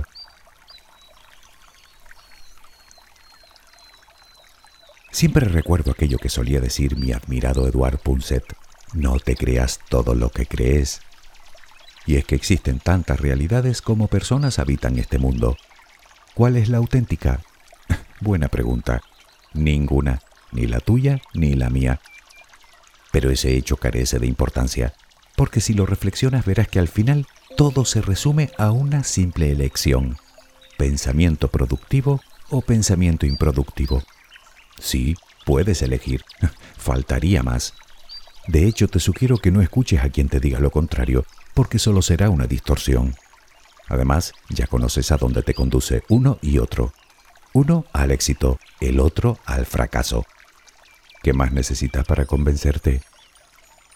Siempre 5.10 5.48
recuerdo 5.48 5.90
aquello 5.90 6.20
que 6.20 6.30
solía 6.30 6.62
decir 6.62 6.98
mi 6.98 7.14
admirado 7.14 7.68
Eduard 7.68 7.98
Punset, 7.98 8.44
no 8.94 9.18
te 9.18 9.36
creas 9.36 9.80
todo 9.90 10.14
lo 10.14 10.30
que 10.30 10.46
crees. 10.46 11.02
Y 12.06 12.18
es 12.18 12.26
que 12.26 12.36
existen 12.36 12.78
tantas 12.78 13.20
realidades 13.20 13.82
como 13.82 14.08
personas 14.08 14.60
habitan 14.60 15.00
este 15.00 15.18
mundo. 15.18 15.58
¿Cuál 16.36 16.58
es 16.58 16.70
la 16.70 16.78
auténtica? 16.78 17.42
Buena 18.22 18.50
pregunta. 18.50 19.02
Ninguna, 19.56 20.22
ni 20.52 20.68
la 20.68 20.80
tuya 20.80 21.22
ni 21.34 21.56
la 21.56 21.72
mía. 21.72 22.02
Pero 23.12 23.32
ese 23.32 23.56
hecho 23.56 23.78
carece 23.78 24.20
de 24.20 24.28
importancia, 24.28 24.94
porque 25.36 25.62
si 25.62 25.74
lo 25.74 25.86
reflexionas 25.86 26.46
verás 26.46 26.68
que 26.68 26.80
al 26.80 26.88
final 26.88 27.28
todo 27.58 27.86
se 27.86 28.02
resume 28.02 28.52
a 28.58 28.72
una 28.72 29.04
simple 29.04 29.52
elección. 29.52 30.18
Pensamiento 30.78 31.48
productivo 31.48 32.22
o 32.50 32.62
pensamiento 32.62 33.26
improductivo. 33.26 34.04
Sí, 34.80 35.16
puedes 35.46 35.82
elegir. 35.82 36.24
Faltaría 36.78 37.44
más. 37.44 37.74
De 38.48 38.68
hecho, 38.68 38.88
te 38.88 39.00
sugiero 39.00 39.38
que 39.38 39.52
no 39.52 39.62
escuches 39.62 40.04
a 40.04 40.10
quien 40.10 40.30
te 40.30 40.40
diga 40.40 40.60
lo 40.60 40.70
contrario, 40.70 41.26
porque 41.54 41.80
solo 41.80 42.02
será 42.02 42.30
una 42.30 42.46
distorsión. 42.46 43.16
Además, 43.88 44.34
ya 44.50 44.68
conoces 44.68 45.12
a 45.12 45.18
dónde 45.18 45.44
te 45.44 45.54
conduce 45.54 46.04
uno 46.10 46.38
y 46.42 46.60
otro. 46.60 46.94
Uno 47.54 47.86
al 47.94 48.12
éxito, 48.12 48.60
el 48.82 49.00
otro 49.00 49.40
al 49.46 49.66
fracaso. 49.66 50.26
¿Qué 51.24 51.34
más 51.34 51.52
necesitas 51.52 52.06
para 52.06 52.26
convencerte? 52.26 53.02